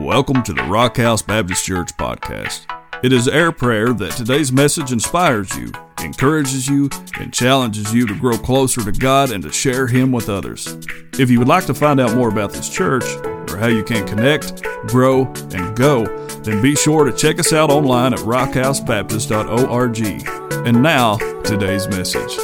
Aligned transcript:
Welcome 0.00 0.42
to 0.44 0.54
the 0.54 0.62
Rock 0.62 0.96
House 0.96 1.20
Baptist 1.20 1.66
Church 1.66 1.94
podcast. 1.98 2.64
It 3.04 3.12
is 3.12 3.28
our 3.28 3.52
prayer 3.52 3.92
that 3.92 4.12
today's 4.12 4.50
message 4.50 4.92
inspires 4.92 5.54
you, 5.58 5.70
encourages 6.02 6.66
you, 6.66 6.88
and 7.18 7.34
challenges 7.34 7.92
you 7.92 8.06
to 8.06 8.18
grow 8.18 8.38
closer 8.38 8.82
to 8.82 8.92
God 8.92 9.30
and 9.30 9.44
to 9.44 9.52
share 9.52 9.86
Him 9.86 10.10
with 10.10 10.30
others. 10.30 10.74
If 11.18 11.30
you 11.30 11.38
would 11.38 11.48
like 11.48 11.66
to 11.66 11.74
find 11.74 12.00
out 12.00 12.16
more 12.16 12.30
about 12.30 12.50
this 12.50 12.70
church 12.70 13.04
or 13.50 13.58
how 13.58 13.66
you 13.66 13.84
can 13.84 14.08
connect, 14.08 14.62
grow, 14.86 15.26
and 15.52 15.76
go, 15.76 16.06
then 16.44 16.62
be 16.62 16.76
sure 16.76 17.04
to 17.04 17.12
check 17.12 17.38
us 17.38 17.52
out 17.52 17.70
online 17.70 18.14
at 18.14 18.20
rockhousebaptist.org. 18.20 20.66
And 20.66 20.82
now, 20.82 21.18
today's 21.42 21.88
message. 21.88 22.38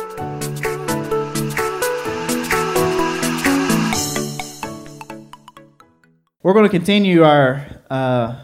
We're 6.46 6.52
going 6.52 6.66
to 6.66 6.70
continue 6.70 7.24
our. 7.24 7.66
Uh, 7.90 8.36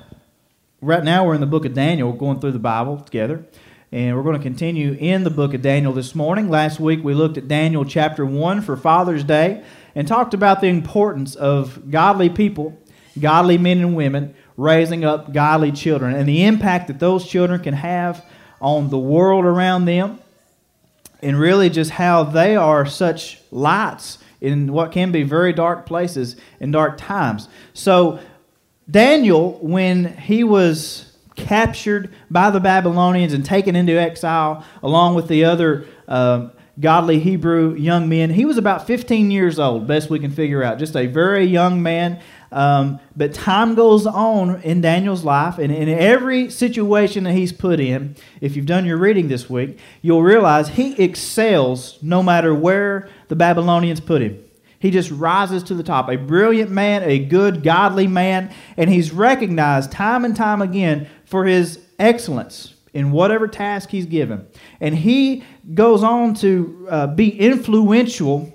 right 0.81 1.05
now, 1.05 1.25
we're 1.25 1.35
in 1.35 1.41
the 1.41 1.47
book 1.47 1.65
of 1.65 1.73
Daniel. 1.73 2.13
Going 2.13 2.41
through 2.41 2.51
the 2.51 2.59
Bible 2.59 2.99
together. 2.99 3.45
And 3.93 4.17
we're 4.17 4.25
going 4.25 4.37
to 4.37 4.43
continue 4.43 4.97
in 4.99 5.23
the 5.23 5.31
book 5.31 5.55
of 5.55 5.63
Daniel 5.63 5.93
this 5.93 6.13
morning. 6.13 6.51
Last 6.51 6.81
week, 6.81 7.05
we 7.05 7.15
looked 7.15 7.39
at 7.39 7.47
Daniel 7.47 7.85
chapter 7.85 8.27
1 8.27 8.63
for 8.63 8.77
Father's 8.77 9.23
Day 9.23 9.63
and 9.95 10.09
talked 10.09 10.35
about 10.35 10.61
the 10.61 10.67
importance 10.67 11.37
of 11.37 11.93
godly 11.93 12.29
people, 12.29 12.77
godly 13.21 13.57
men 13.57 13.79
and 13.79 13.95
women, 13.95 14.35
raising 14.57 15.05
up 15.05 15.33
godly 15.33 15.71
children 15.71 16.13
and 16.17 16.29
the 16.29 16.43
impact 16.43 16.89
that 16.89 16.99
those 16.99 17.25
children 17.25 17.63
can 17.63 17.75
have 17.75 18.27
on 18.61 18.91
the 18.91 18.99
world 18.99 19.45
around 19.45 19.85
them 19.85 20.19
and 21.23 21.39
really 21.39 21.71
just 21.71 21.93
how 21.93 22.25
they 22.25 22.57
are 22.57 22.85
such 22.85 23.39
lights 23.53 24.19
in 24.43 24.73
what 24.73 24.91
can 24.91 25.13
be 25.13 25.23
very 25.23 25.53
dark 25.53 25.87
places 25.87 26.37
in 26.59 26.73
dark 26.73 26.99
times. 26.99 27.49
So, 27.73 28.19
Daniel, 28.91 29.59
when 29.63 30.17
he 30.17 30.43
was 30.43 31.17
captured 31.37 32.13
by 32.29 32.51
the 32.51 32.59
Babylonians 32.59 33.33
and 33.33 33.45
taken 33.45 33.77
into 33.77 33.93
exile 33.93 34.65
along 34.83 35.15
with 35.15 35.29
the 35.29 35.45
other 35.45 35.87
uh, 36.09 36.49
godly 36.81 37.21
Hebrew 37.21 37.77
young 37.77 38.09
men, 38.09 38.31
he 38.31 38.45
was 38.45 38.59
about 38.59 38.85
15 38.85 39.31
years 39.31 39.61
old, 39.61 39.87
best 39.87 40.11
we 40.11 40.19
can 40.19 40.33
figure 40.33 40.65
out. 40.65 40.81
Just 40.81 40.97
a 40.97 41.07
very 41.07 41.45
young 41.45 41.81
man. 41.81 42.21
Um, 42.53 43.01
but 43.17 43.33
time 43.33 43.75
goes 43.75 44.07
on 44.07 44.61
in 44.61 44.83
Daniel's 44.83 45.25
life, 45.25 45.59
and 45.59 45.73
in 45.73 45.89
every 45.89 46.51
situation 46.51 47.25
that 47.25 47.33
he's 47.33 47.53
put 47.53 47.81
in, 47.81 48.15
if 48.41 48.55
you've 48.55 48.67
done 48.67 48.85
your 48.85 48.99
reading 48.99 49.29
this 49.29 49.49
week, 49.49 49.79
you'll 50.03 50.23
realize 50.23 50.69
he 50.69 51.03
excels 51.03 51.99
no 52.03 52.23
matter 52.23 52.55
where 52.55 53.09
the 53.29 53.37
Babylonians 53.37 54.01
put 54.01 54.21
him. 54.21 54.45
He 54.79 54.91
just 54.91 55.11
rises 55.11 55.63
to 55.65 55.75
the 55.75 55.83
top. 55.83 56.09
A 56.09 56.17
brilliant 56.17 56.71
man, 56.71 57.05
a 57.05 57.19
good, 57.21 57.63
godly 57.63 58.07
man, 58.07 58.53
and 58.77 58.91
he's 58.91 59.13
recognized 59.13 59.93
time 59.93 60.25
and 60.25 60.37
time 60.37 60.61
again 60.61 61.09
for 61.25 61.45
his 61.47 61.79
excellence 61.99 62.75
in 62.93 63.13
whatever 63.13 63.49
task 63.49 63.91
he's 63.91 64.07
given. 64.07 64.47
And 64.81 64.95
he 64.95 65.45
goes 65.73 66.03
on 66.03 66.35
to 66.35 66.87
uh, 66.91 67.07
be 67.07 67.31
influential 67.31 68.53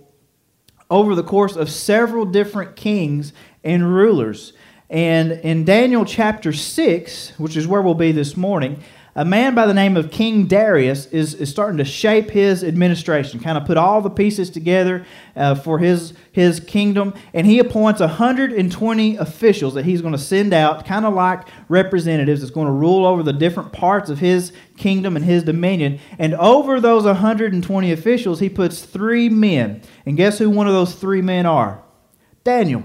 over 0.90 1.16
the 1.16 1.24
course 1.24 1.56
of 1.56 1.70
several 1.70 2.26
different 2.26 2.76
kings 2.76 3.34
and 3.64 3.94
rulers. 3.94 4.54
And 4.90 5.32
in 5.32 5.66
Daniel 5.66 6.06
chapter 6.06 6.54
6, 6.54 7.34
which 7.38 7.58
is 7.58 7.68
where 7.68 7.82
we'll 7.82 7.94
be 7.94 8.12
this 8.12 8.38
morning, 8.38 8.82
a 9.18 9.26
man 9.26 9.56
by 9.56 9.66
the 9.66 9.74
name 9.74 9.98
of 9.98 10.12
King 10.12 10.46
Darius 10.46 11.08
is, 11.08 11.34
is 11.34 11.50
starting 11.50 11.80
to 11.80 11.84
shape 11.84 12.30
his 12.30 12.64
administration, 12.64 13.40
kind 13.40 13.58
of 13.58 13.66
put 13.66 13.76
all 13.76 14.00
the 14.00 14.12
pieces 14.12 14.52
together 14.52 15.08
uh, 15.36 15.56
for 15.56 15.80
his, 15.80 16.14
his 16.32 16.60
kingdom. 16.60 17.16
And 17.34 17.48
he 17.48 17.58
appoints 17.58 18.00
120 18.00 19.16
officials 19.16 19.74
that 19.74 19.86
he's 19.86 20.02
going 20.02 20.12
to 20.12 20.20
send 20.20 20.54
out, 20.54 20.86
kind 20.86 21.04
of 21.04 21.16
like 21.16 21.48
representatives, 21.68 22.42
that's 22.42 22.52
going 22.52 22.68
to 22.68 22.72
rule 22.72 23.08
over 23.08 23.24
the 23.24 23.34
different 23.34 23.74
parts 23.74 24.12
of 24.12 24.20
his 24.20 24.54
kingdom 24.78 25.16
and 25.16 25.26
his 25.26 25.42
dominion. 25.44 26.00
And 26.20 26.36
over 26.36 26.80
those 26.80 27.06
120 27.06 27.92
officials, 27.92 28.40
he 28.40 28.50
puts 28.50 28.84
three 28.84 29.30
men. 29.30 29.82
And 30.06 30.16
guess 30.16 30.38
who 30.38 30.52
one 30.52 30.68
of 30.68 30.74
those 30.74 30.94
three 30.94 31.24
men 31.24 31.48
are? 31.48 31.82
Daniel. 32.44 32.84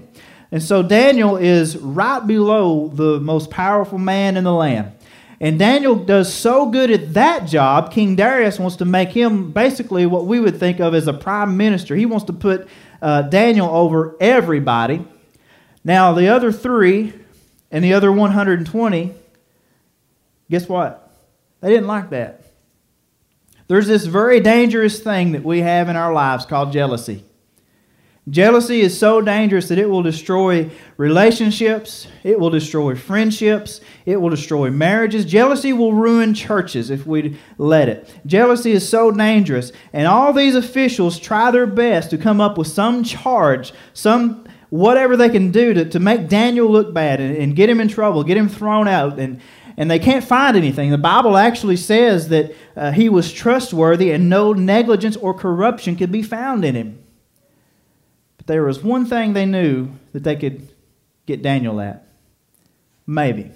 And 0.52 0.62
so 0.62 0.82
Daniel 0.82 1.38
is 1.38 1.78
right 1.78 2.24
below 2.24 2.88
the 2.88 3.18
most 3.18 3.50
powerful 3.50 3.96
man 3.98 4.36
in 4.36 4.44
the 4.44 4.52
land. 4.52 4.92
And 5.40 5.58
Daniel 5.58 5.96
does 5.96 6.32
so 6.32 6.66
good 6.66 6.90
at 6.90 7.14
that 7.14 7.46
job, 7.48 7.90
King 7.90 8.14
Darius 8.14 8.60
wants 8.60 8.76
to 8.76 8.84
make 8.84 9.08
him 9.08 9.50
basically 9.50 10.06
what 10.06 10.26
we 10.26 10.38
would 10.38 10.60
think 10.60 10.78
of 10.78 10.94
as 10.94 11.08
a 11.08 11.12
prime 11.12 11.56
minister. 11.56 11.96
He 11.96 12.06
wants 12.06 12.26
to 12.26 12.32
put 12.32 12.68
uh, 13.00 13.22
Daniel 13.22 13.68
over 13.68 14.14
everybody. 14.20 15.04
Now, 15.82 16.12
the 16.12 16.28
other 16.28 16.52
three 16.52 17.12
and 17.72 17.82
the 17.82 17.94
other 17.94 18.12
120, 18.12 19.14
guess 20.48 20.68
what? 20.68 21.10
They 21.60 21.70
didn't 21.70 21.88
like 21.88 22.10
that. 22.10 22.44
There's 23.66 23.88
this 23.88 24.04
very 24.04 24.38
dangerous 24.40 25.00
thing 25.00 25.32
that 25.32 25.42
we 25.42 25.60
have 25.60 25.88
in 25.88 25.96
our 25.96 26.12
lives 26.12 26.46
called 26.46 26.72
jealousy. 26.72 27.24
Jealousy 28.30 28.82
is 28.82 28.96
so 28.96 29.20
dangerous 29.20 29.66
that 29.68 29.78
it 29.78 29.90
will 29.90 30.02
destroy 30.02 30.70
relationships, 30.96 32.06
it 32.22 32.38
will 32.38 32.50
destroy 32.50 32.94
friendships, 32.94 33.80
it 34.06 34.20
will 34.20 34.30
destroy 34.30 34.70
marriages. 34.70 35.24
Jealousy 35.24 35.72
will 35.72 35.92
ruin 35.92 36.32
churches 36.32 36.88
if 36.88 37.04
we 37.04 37.36
let 37.58 37.88
it. 37.88 38.08
Jealousy 38.24 38.70
is 38.70 38.88
so 38.88 39.10
dangerous, 39.10 39.72
and 39.92 40.06
all 40.06 40.32
these 40.32 40.54
officials 40.54 41.18
try 41.18 41.50
their 41.50 41.66
best 41.66 42.10
to 42.10 42.18
come 42.18 42.40
up 42.40 42.56
with 42.56 42.68
some 42.68 43.02
charge, 43.02 43.72
some 43.92 44.46
whatever 44.70 45.16
they 45.16 45.28
can 45.28 45.50
do 45.50 45.74
to, 45.74 45.84
to 45.84 45.98
make 45.98 46.28
Daniel 46.28 46.70
look 46.70 46.94
bad 46.94 47.20
and, 47.20 47.36
and 47.36 47.56
get 47.56 47.68
him 47.68 47.80
in 47.80 47.88
trouble, 47.88 48.22
get 48.22 48.36
him 48.36 48.48
thrown 48.48 48.86
out, 48.86 49.18
and 49.18 49.40
and 49.76 49.90
they 49.90 49.98
can't 49.98 50.22
find 50.22 50.56
anything. 50.56 50.90
The 50.90 50.98
Bible 50.98 51.36
actually 51.36 51.78
says 51.78 52.28
that 52.28 52.54
uh, 52.76 52.92
he 52.92 53.08
was 53.08 53.32
trustworthy 53.32 54.12
and 54.12 54.28
no 54.28 54.52
negligence 54.52 55.16
or 55.16 55.32
corruption 55.32 55.96
could 55.96 56.12
be 56.12 56.22
found 56.22 56.62
in 56.62 56.74
him. 56.74 57.02
But 58.42 58.48
there 58.48 58.64
was 58.64 58.82
one 58.82 59.06
thing 59.06 59.34
they 59.34 59.46
knew 59.46 59.90
that 60.12 60.24
they 60.24 60.34
could 60.34 60.68
get 61.26 61.42
Daniel 61.42 61.80
at. 61.80 62.08
Maybe. 63.06 63.52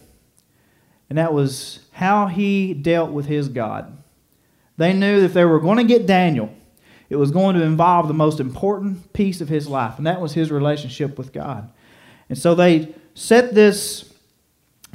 And 1.11 1.19
that 1.19 1.33
was 1.33 1.81
how 1.91 2.29
he 2.29 2.73
dealt 2.73 3.11
with 3.11 3.27
his 3.27 3.49
God. 3.49 3.99
They 4.77 4.93
knew 4.93 5.19
that 5.19 5.27
if 5.27 5.35
they 5.35 5.45
were 5.45 5.59
going 5.59 5.79
to 5.79 5.85
get 5.85 6.07
Daniel, 6.07 6.55
it 7.09 7.17
was 7.17 7.33
going 7.33 7.57
to 7.57 7.65
involve 7.65 8.07
the 8.07 8.15
most 8.15 8.39
important 8.39 9.13
piece 9.13 9.41
of 9.41 9.49
his 9.49 9.67
life, 9.67 9.99
and 9.99 10.07
that 10.07 10.21
was 10.21 10.35
his 10.35 10.53
relationship 10.53 11.19
with 11.19 11.33
God. 11.33 11.69
And 12.29 12.39
so 12.39 12.55
they 12.55 12.95
set 13.15 13.57
this 13.57 14.13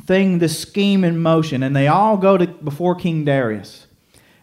thing, 0.06 0.40
this 0.40 0.58
scheme 0.58 1.04
in 1.04 1.20
motion, 1.20 1.64
and 1.64 1.76
they 1.76 1.88
all 1.90 2.16
go 2.16 2.38
to 2.38 2.48
before 2.48 2.96
King 2.96 3.26
Darius. 3.26 3.88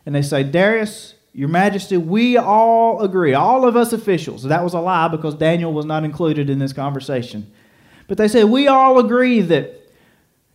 And 0.05 0.15
they 0.15 0.21
say, 0.21 0.43
Darius, 0.43 1.15
your 1.39 1.49
Majesty, 1.49 1.97
we 1.97 2.37
all 2.37 3.01
agree, 3.01 3.33
all 3.33 3.65
of 3.65 3.77
us 3.77 3.93
officials. 3.93 4.43
That 4.43 4.65
was 4.65 4.75
a 4.75 4.81
lie 4.81 5.07
because 5.07 5.37
Daniel 5.37 5.73
was 5.73 5.87
not 5.87 6.03
included 6.03 6.51
in 6.51 6.59
this 6.59 6.73
conversation. 6.73 7.49
But 8.09 8.19
they 8.19 8.27
said, 8.27 8.47
we 8.47 8.67
all 8.67 8.99
agree 8.99 9.43
that 9.43 9.89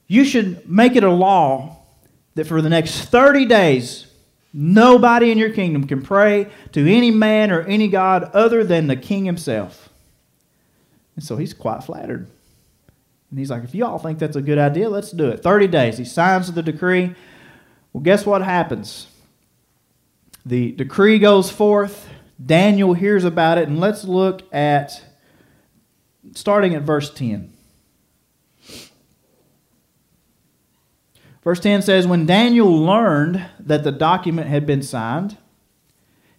you 0.07 0.25
should 0.25 0.69
make 0.69 0.97
it 0.97 1.05
a 1.05 1.09
law 1.09 1.77
that 2.35 2.47
for 2.47 2.61
the 2.61 2.67
next 2.67 3.05
30 3.05 3.45
days, 3.45 4.07
nobody 4.51 5.31
in 5.31 5.37
your 5.37 5.51
kingdom 5.51 5.87
can 5.87 6.01
pray 6.01 6.51
to 6.73 6.93
any 6.93 7.11
man 7.11 7.49
or 7.49 7.61
any 7.61 7.87
God 7.87 8.25
other 8.33 8.65
than 8.65 8.87
the 8.87 8.97
king 8.97 9.23
himself. 9.23 9.87
And 11.15 11.23
so 11.23 11.37
he's 11.37 11.53
quite 11.53 11.85
flattered. 11.85 12.27
And 13.29 13.39
he's 13.39 13.49
like, 13.49 13.63
if 13.63 13.73
you 13.73 13.85
all 13.85 13.99
think 13.99 14.19
that's 14.19 14.35
a 14.35 14.41
good 14.41 14.57
idea, 14.57 14.89
let's 14.89 15.11
do 15.11 15.29
it. 15.29 15.41
30 15.43 15.67
days. 15.67 15.97
He 15.97 16.03
signs 16.03 16.51
the 16.51 16.61
decree. 16.61 17.15
Well, 17.93 18.03
guess 18.03 18.25
what 18.25 18.41
happens? 18.41 19.07
The 20.45 20.73
decree 20.73 21.19
goes 21.19 21.49
forth. 21.49 22.09
Daniel 22.43 22.93
hears 22.93 23.23
about 23.23 23.57
it, 23.57 23.67
and 23.67 23.79
let's 23.79 24.03
look 24.03 24.41
at 24.53 25.01
starting 26.33 26.75
at 26.75 26.81
verse 26.81 27.13
10. 27.13 27.53
Verse 31.43 31.59
10 31.59 31.81
says, 31.81 32.07
When 32.07 32.25
Daniel 32.25 32.71
learned 32.71 33.45
that 33.59 33.83
the 33.83 33.91
document 33.91 34.47
had 34.47 34.65
been 34.65 34.81
signed, 34.81 35.37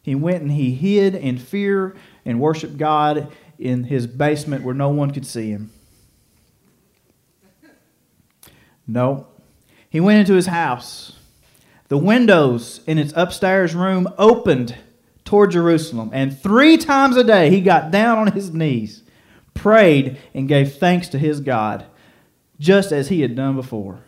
he 0.02 0.14
went 0.14 0.42
and 0.42 0.52
he 0.52 0.74
hid 0.74 1.14
in 1.14 1.38
fear 1.38 1.94
and 2.24 2.40
worshiped 2.40 2.76
God 2.76 3.32
in 3.58 3.84
his 3.84 4.06
basement 4.06 4.64
where 4.64 4.74
no 4.74 4.88
one 4.90 5.10
could 5.10 5.26
see 5.26 5.50
him. 5.50 5.70
No. 8.86 9.28
He 9.88 10.00
went 10.00 10.20
into 10.20 10.34
his 10.34 10.46
house 10.46 11.18
the 11.94 11.98
windows 11.98 12.80
in 12.88 12.98
its 12.98 13.12
upstairs 13.14 13.72
room 13.72 14.08
opened 14.18 14.74
toward 15.24 15.52
Jerusalem, 15.52 16.10
and 16.12 16.36
three 16.36 16.76
times 16.76 17.16
a 17.16 17.22
day 17.22 17.50
he 17.50 17.60
got 17.60 17.92
down 17.92 18.18
on 18.18 18.32
his 18.32 18.52
knees, 18.52 19.04
prayed, 19.54 20.18
and 20.34 20.48
gave 20.48 20.74
thanks 20.74 21.06
to 21.10 21.20
his 21.20 21.38
God, 21.38 21.86
just 22.58 22.90
as 22.90 23.10
he 23.10 23.20
had 23.20 23.36
done 23.36 23.54
before. 23.54 24.00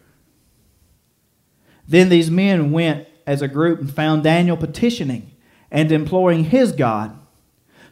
Then 1.86 2.08
these 2.08 2.28
men 2.28 2.72
went 2.72 3.06
as 3.24 3.40
a 3.40 3.46
group 3.46 3.78
and 3.78 3.94
found 3.94 4.24
Daniel 4.24 4.56
petitioning 4.56 5.30
and 5.70 5.92
imploring 5.92 6.42
his 6.42 6.72
God. 6.72 7.16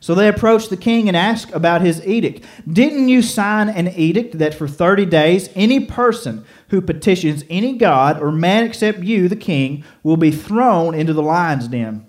So 0.04 0.14
they 0.14 0.28
approached 0.28 0.68
the 0.68 0.76
king 0.76 1.08
and 1.08 1.16
asked 1.16 1.50
about 1.52 1.80
his 1.80 2.06
edict. 2.06 2.44
Didn't 2.70 3.08
you 3.08 3.22
sign 3.22 3.70
an 3.70 3.88
edict 3.88 4.36
that 4.36 4.52
for 4.52 4.68
30 4.68 5.06
days 5.06 5.48
any 5.54 5.86
person 5.86 6.44
who 6.68 6.82
petitions 6.82 7.42
any 7.48 7.78
god 7.78 8.20
or 8.20 8.30
man 8.30 8.64
except 8.64 8.98
you, 8.98 9.30
the 9.30 9.34
king, 9.34 9.82
will 10.02 10.18
be 10.18 10.30
thrown 10.30 10.94
into 10.94 11.14
the 11.14 11.22
lion's 11.22 11.68
den? 11.68 12.04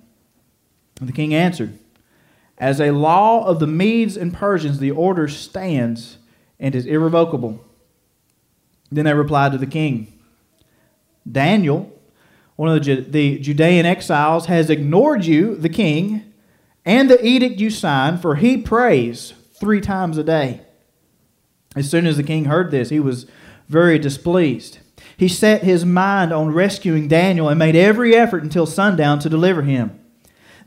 And 1.00 1.08
the 1.08 1.14
king 1.14 1.34
answered, 1.34 1.80
As 2.58 2.82
a 2.82 2.92
law 2.92 3.46
of 3.46 3.62
the 3.62 3.68
Medes 3.68 4.18
and 4.18 4.34
Persians, 4.34 4.80
the 4.80 4.92
order 4.92 5.30
stands 5.30 6.18
and 6.60 6.76
is 6.76 6.86
irrevocable. 6.86 7.64
Then 8.92 9.06
they 9.06 9.14
replied 9.14 9.54
to 9.54 9.58
the 9.58 9.66
king, 9.66 10.12
Daniel, 11.32 11.98
one 12.58 12.76
of 12.76 12.84
the, 12.84 12.96
the 12.96 13.40
Judean 13.40 13.86
exiles, 13.86 14.48
has 14.48 14.70
ignored 14.70 15.24
you, 15.24 15.56
the 15.56 15.70
king 15.70 16.34
and 16.86 17.10
the 17.10 17.26
edict 17.26 17.60
you 17.60 17.70
sign, 17.70 18.18
for 18.18 18.36
he 18.36 18.58
prays 18.58 19.34
three 19.60 19.82
times 19.82 20.18
a 20.18 20.24
day. 20.24 20.62
As 21.76 21.90
soon 21.90 22.06
as 22.06 22.18
the 22.18 22.24
king 22.24 22.46
heard 22.46 22.72
this, 22.72 22.90
he 22.90 23.00
was 23.00 23.26
very 23.68 23.98
displeased. 23.98 24.80
He 25.18 25.28
set 25.28 25.64
his 25.64 25.86
mind 25.86 26.32
on 26.32 26.54
rescuing 26.54 27.08
Daniel 27.08 27.50
and 27.50 27.58
made 27.58 27.76
every 27.76 28.16
effort 28.16 28.44
until 28.44 28.66
sundown 28.66 29.20
to 29.20 29.30
deliver 29.30 29.64
him. 29.64 30.00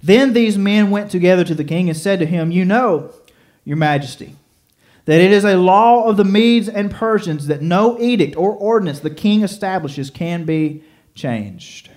Then 0.02 0.32
these 0.32 0.58
men 0.58 0.90
went 0.90 1.10
together 1.10 1.44
to 1.44 1.54
the 1.54 1.64
king 1.64 1.88
and 1.88 1.96
said 1.96 2.18
to 2.18 2.26
him, 2.26 2.50
You 2.50 2.64
know, 2.64 3.12
your 3.64 3.76
majesty, 3.76 4.36
that 5.04 5.20
it 5.20 5.32
is 5.32 5.44
a 5.44 5.56
law 5.56 6.04
of 6.04 6.16
the 6.16 6.24
Medes 6.24 6.68
and 6.68 6.90
Persians 6.90 7.46
that 7.46 7.62
no 7.62 7.98
edict 7.98 8.36
or 8.36 8.52
ordinance 8.52 9.00
the 9.00 9.10
king 9.10 9.42
establishes 9.42 10.10
can 10.10 10.44
be 10.44 10.82
changed. 11.14 11.90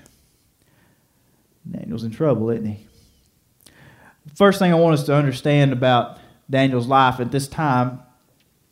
Daniel's 1.70 2.04
in 2.04 2.12
trouble, 2.12 2.50
isn't 2.50 2.66
he? 2.66 2.88
First 4.36 4.60
thing 4.60 4.72
I 4.72 4.76
want 4.76 4.94
us 4.94 5.06
to 5.06 5.16
understand 5.16 5.74
about 5.74 6.20
Daniel's 6.50 6.88
life 6.88 7.20
at 7.20 7.32
this 7.32 7.48
time, 7.48 8.02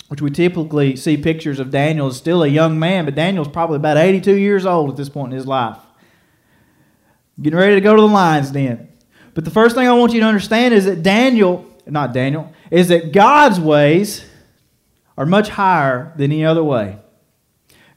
which 0.07 0.21
we 0.21 0.29
typically 0.29 0.95
see 0.95 1.17
pictures 1.17 1.59
of 1.59 1.71
Daniel 1.71 2.07
as 2.07 2.17
still 2.17 2.43
a 2.43 2.47
young 2.47 2.77
man, 2.77 3.05
but 3.05 3.15
Daniel's 3.15 3.47
probably 3.47 3.77
about 3.77 3.97
82 3.97 4.35
years 4.35 4.65
old 4.65 4.91
at 4.91 4.97
this 4.97 5.09
point 5.09 5.33
in 5.33 5.37
his 5.37 5.47
life. 5.47 5.77
Getting 7.41 7.57
ready 7.57 7.75
to 7.75 7.81
go 7.81 7.95
to 7.95 8.01
the 8.01 8.07
lion's 8.07 8.51
den. 8.51 8.89
But 9.33 9.45
the 9.45 9.51
first 9.51 9.75
thing 9.75 9.87
I 9.87 9.93
want 9.93 10.13
you 10.13 10.19
to 10.19 10.25
understand 10.25 10.73
is 10.73 10.85
that 10.85 11.03
Daniel, 11.03 11.65
not 11.85 12.13
Daniel, 12.13 12.51
is 12.69 12.89
that 12.89 13.11
God's 13.11 13.59
ways 13.59 14.25
are 15.17 15.25
much 15.25 15.49
higher 15.49 16.13
than 16.15 16.31
any 16.31 16.45
other 16.45 16.63
way. 16.63 16.97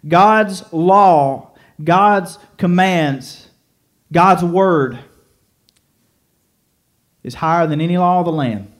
God's 0.07 0.73
law, 0.73 1.55
God's 1.83 2.39
commands, 2.57 3.49
God's 4.11 4.45
word 4.45 4.99
is 7.23 7.35
higher 7.35 7.67
than 7.67 7.81
any 7.81 7.97
law 7.97 8.21
of 8.21 8.27
the 8.27 8.33
land. 8.33 8.73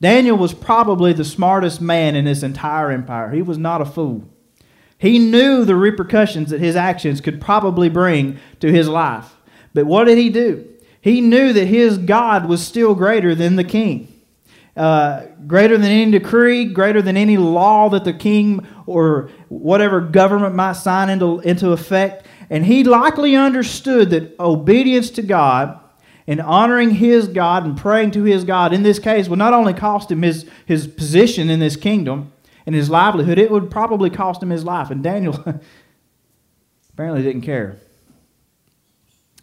Daniel 0.00 0.36
was 0.36 0.52
probably 0.52 1.12
the 1.12 1.24
smartest 1.24 1.80
man 1.80 2.14
in 2.14 2.24
this 2.24 2.42
entire 2.42 2.90
empire. 2.90 3.30
He 3.30 3.42
was 3.42 3.58
not 3.58 3.80
a 3.80 3.86
fool. 3.86 4.28
He 4.98 5.18
knew 5.18 5.64
the 5.64 5.76
repercussions 5.76 6.50
that 6.50 6.60
his 6.60 6.76
actions 6.76 7.20
could 7.20 7.40
probably 7.40 7.88
bring 7.88 8.38
to 8.60 8.70
his 8.70 8.88
life. 8.88 9.34
But 9.72 9.86
what 9.86 10.04
did 10.04 10.18
he 10.18 10.30
do? 10.30 10.68
He 11.00 11.20
knew 11.20 11.52
that 11.52 11.66
his 11.66 11.98
God 11.98 12.48
was 12.48 12.66
still 12.66 12.94
greater 12.94 13.34
than 13.34 13.56
the 13.56 13.64
king. 13.64 14.10
Uh, 14.76 15.26
greater 15.46 15.78
than 15.78 15.90
any 15.90 16.10
decree, 16.10 16.64
greater 16.64 17.00
than 17.00 17.16
any 17.16 17.36
law 17.36 17.88
that 17.90 18.04
the 18.04 18.12
king 18.12 18.66
or 18.86 19.30
whatever 19.48 20.00
government 20.00 20.54
might 20.54 20.72
sign 20.72 21.10
into, 21.10 21.40
into 21.40 21.70
effect. 21.70 22.26
And 22.50 22.66
he 22.66 22.82
likely 22.82 23.36
understood 23.36 24.10
that 24.10 24.38
obedience 24.40 25.10
to 25.10 25.22
God 25.22 25.78
and 26.26 26.40
honoring 26.40 26.90
his 26.90 27.28
God 27.28 27.64
and 27.64 27.76
praying 27.76 28.12
to 28.12 28.24
his 28.24 28.44
God 28.44 28.72
in 28.72 28.82
this 28.82 28.98
case 28.98 29.28
would 29.28 29.38
not 29.38 29.52
only 29.52 29.74
cost 29.74 30.10
him 30.10 30.22
his, 30.22 30.48
his 30.64 30.86
position 30.86 31.50
in 31.50 31.60
this 31.60 31.76
kingdom 31.76 32.32
and 32.66 32.74
his 32.74 32.88
livelihood, 32.88 33.38
it 33.38 33.50
would 33.50 33.70
probably 33.70 34.08
cost 34.10 34.42
him 34.42 34.50
his 34.50 34.64
life. 34.64 34.90
And 34.90 35.02
Daniel 35.02 35.34
apparently 36.92 37.22
didn't 37.22 37.42
care. 37.42 37.76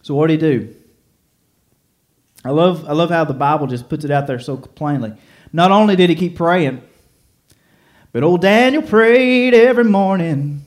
So 0.02 0.16
what 0.16 0.28
did 0.28 0.42
he 0.42 0.58
do? 0.58 0.76
I 2.44 2.50
love, 2.50 2.90
I 2.90 2.94
love 2.94 3.12
how 3.12 3.24
the 3.24 3.36
Bible 3.36 3.68
just 3.68 3.88
puts 3.88 4.04
it 4.04 4.10
out 4.10 4.26
there 4.26 4.40
so 4.40 4.58
plainly. 4.58 5.14
Not 5.54 5.72
only 5.72 5.96
did 5.96 6.10
he 6.10 6.16
keep 6.16 6.36
praying, 6.36 6.82
but 8.12 8.24
old 8.24 8.42
Daniel 8.42 8.82
prayed 8.82 9.54
every 9.54 9.84
morning, 9.84 10.66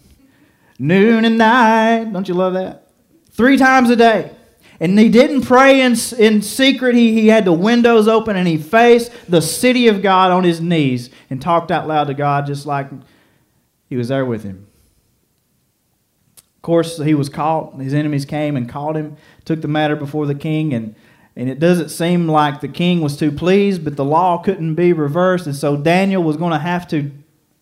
noon 0.79 1.25
and 1.25 1.37
night. 1.37 2.13
Don't 2.13 2.29
you 2.29 2.35
love 2.35 2.55
that? 2.55 2.89
Three 3.33 3.57
times 3.57 3.91
a 3.91 3.97
day. 3.97 4.31
And 4.81 4.99
he 4.99 5.09
didn't 5.09 5.43
pray 5.43 5.81
in, 5.81 5.97
in 6.19 6.43
secret. 6.43 6.95
He, 6.95 7.13
he 7.13 7.29
had 7.29 7.45
the 7.45 7.53
windows 7.53 8.09
open 8.09 8.37
and 8.37 8.49
he 8.49 8.59
faced 8.59 9.13
the 9.29 9.41
city 9.41 9.89
of 9.89 10.03
God 10.03 10.31
on 10.31 10.45
his 10.45 10.61
knees 10.61 11.11
and 11.31 11.41
talked 11.41 11.71
out 11.71 11.87
loud 11.87 12.09
to 12.09 12.15
God 12.15 12.47
just 12.47 12.67
like 12.67 12.89
he 13.89 13.97
was 13.97 14.09
there 14.09 14.25
with 14.25 14.43
him. 14.43 14.67
Of 16.37 16.63
course, 16.63 16.99
he 16.99 17.15
was 17.15 17.29
caught. 17.29 17.75
His 17.75 17.95
enemies 17.95 18.25
came 18.25 18.57
and 18.57 18.69
caught 18.69 18.97
him, 18.97 19.17
took 19.45 19.61
the 19.61 19.69
matter 19.69 19.95
before 19.97 20.27
the 20.27 20.35
king, 20.35 20.73
and, 20.73 20.95
and 21.37 21.49
it 21.51 21.61
doesn't 21.61 21.91
seem 21.91 22.27
like 22.27 22.61
the 22.61 22.69
king 22.69 23.03
was 23.03 23.17
too 23.17 23.31
pleased, 23.31 23.85
but 23.85 23.97
the 23.97 24.05
law 24.05 24.39
couldn't 24.39 24.75
be 24.75 24.93
reversed. 24.93 25.47
And 25.47 25.55
so 25.55 25.77
Daniel 25.77 26.23
was 26.23 26.37
going 26.37 26.53
to 26.53 26.59
have 26.59 26.89
to 26.89 27.13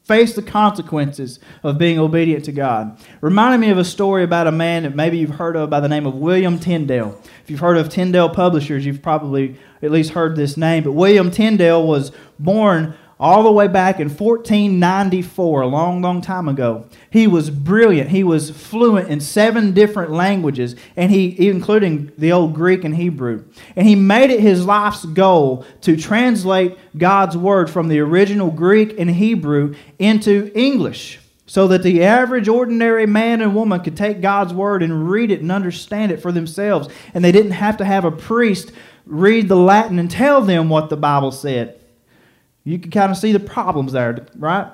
face 0.05 0.35
the 0.35 0.43
consequences 0.43 1.39
of 1.63 1.79
being 1.79 1.99
obedient 1.99 2.45
to 2.45 2.53
God. 2.53 2.99
Reminded 3.21 3.59
me 3.59 3.71
of 3.71 3.79
a 3.79 3.85
story 3.85 4.25
about 4.25 4.47
a 4.47 4.53
man 4.53 4.83
that 4.83 4.95
maybe 4.95 5.19
you've 5.19 5.31
heard 5.31 5.57
of 5.57 5.71
by 5.71 5.81
the 5.81 5.89
name 5.89 6.07
of 6.07 6.15
William 6.15 6.59
Tyndale. 6.59 7.21
If 7.43 7.51
you've 7.51 7.61
heard 7.61 7.77
of 7.77 7.89
Tyndale 7.89 8.29
Publishers, 8.29 8.85
you've 8.85 9.03
probably 9.03 9.57
at 9.81 9.91
least 9.91 10.11
heard 10.11 10.37
this 10.37 10.57
name. 10.57 10.85
But 10.85 10.93
William 10.93 11.31
Tyndale 11.31 11.87
was 11.87 12.13
born 12.39 12.97
all 13.23 13.45
the 13.45 13.53
way 13.53 13.69
back 13.69 14.01
in 14.01 14.09
1494, 14.09 15.61
a 15.61 15.67
long, 15.69 16.03
long 16.03 16.21
time 16.21 16.49
ago. 16.49 16.85
He 17.09 17.29
was 17.29 17.51
brilliant. 17.51 18.11
He 18.11 18.25
was 18.25 18.51
fluent 18.51 19.09
in 19.09 19.21
seven 19.21 19.73
different 19.73 20.11
languages, 20.11 20.75
and 20.97 21.09
he, 21.13 21.49
including 21.49 22.11
the 22.19 22.33
old 22.33 22.53
Greek 22.53 22.83
and 22.83 22.97
Hebrew. 22.97 23.45
And 23.77 23.87
he 23.87 23.95
made 23.95 24.31
it 24.31 24.41
his 24.41 24.67
life's 24.67 25.05
goal 25.05 25.65
to 25.83 25.97
translate 25.97 26.77
God's 26.99 27.37
word 27.37 27.71
from 27.71 27.87
the 27.87 28.01
original 28.01 28.51
Greek 28.51 28.99
and 28.99 29.09
Hebrew 29.09 29.77
into 30.01 30.51
English 30.57 31.21
so 31.47 31.69
that 31.69 31.85
the 31.85 32.03
average 32.03 32.49
ordinary 32.49 33.07
man 33.07 33.41
and 33.41 33.55
woman 33.55 33.81
could 33.83 33.97
take 33.97 34.21
God's 34.21 34.53
word 34.53 34.83
and 34.83 35.09
read 35.09 35.31
it 35.31 35.43
and 35.43 35.53
understand 35.53 36.11
it 36.11 36.21
for 36.21 36.33
themselves. 36.33 36.89
And 37.15 37.25
they 37.25 37.31
didn't 37.31 37.53
have 37.53 37.77
to 37.77 37.85
have 37.85 38.05
a 38.05 38.11
priest 38.11 38.73
read 39.07 39.47
the 39.47 39.57
Latin 39.57 40.01
and 40.01 40.11
tell 40.11 40.41
them 40.41 40.69
what 40.69 40.89
the 40.89 40.97
Bible 40.97 41.31
said. 41.31 41.79
You 42.65 42.79
can 42.79 42.91
kind 42.91 43.11
of 43.11 43.19
see 43.19 43.33
the 43.33 43.41
problems 43.41 43.93
there, 43.93 44.27
right? 44.37 44.69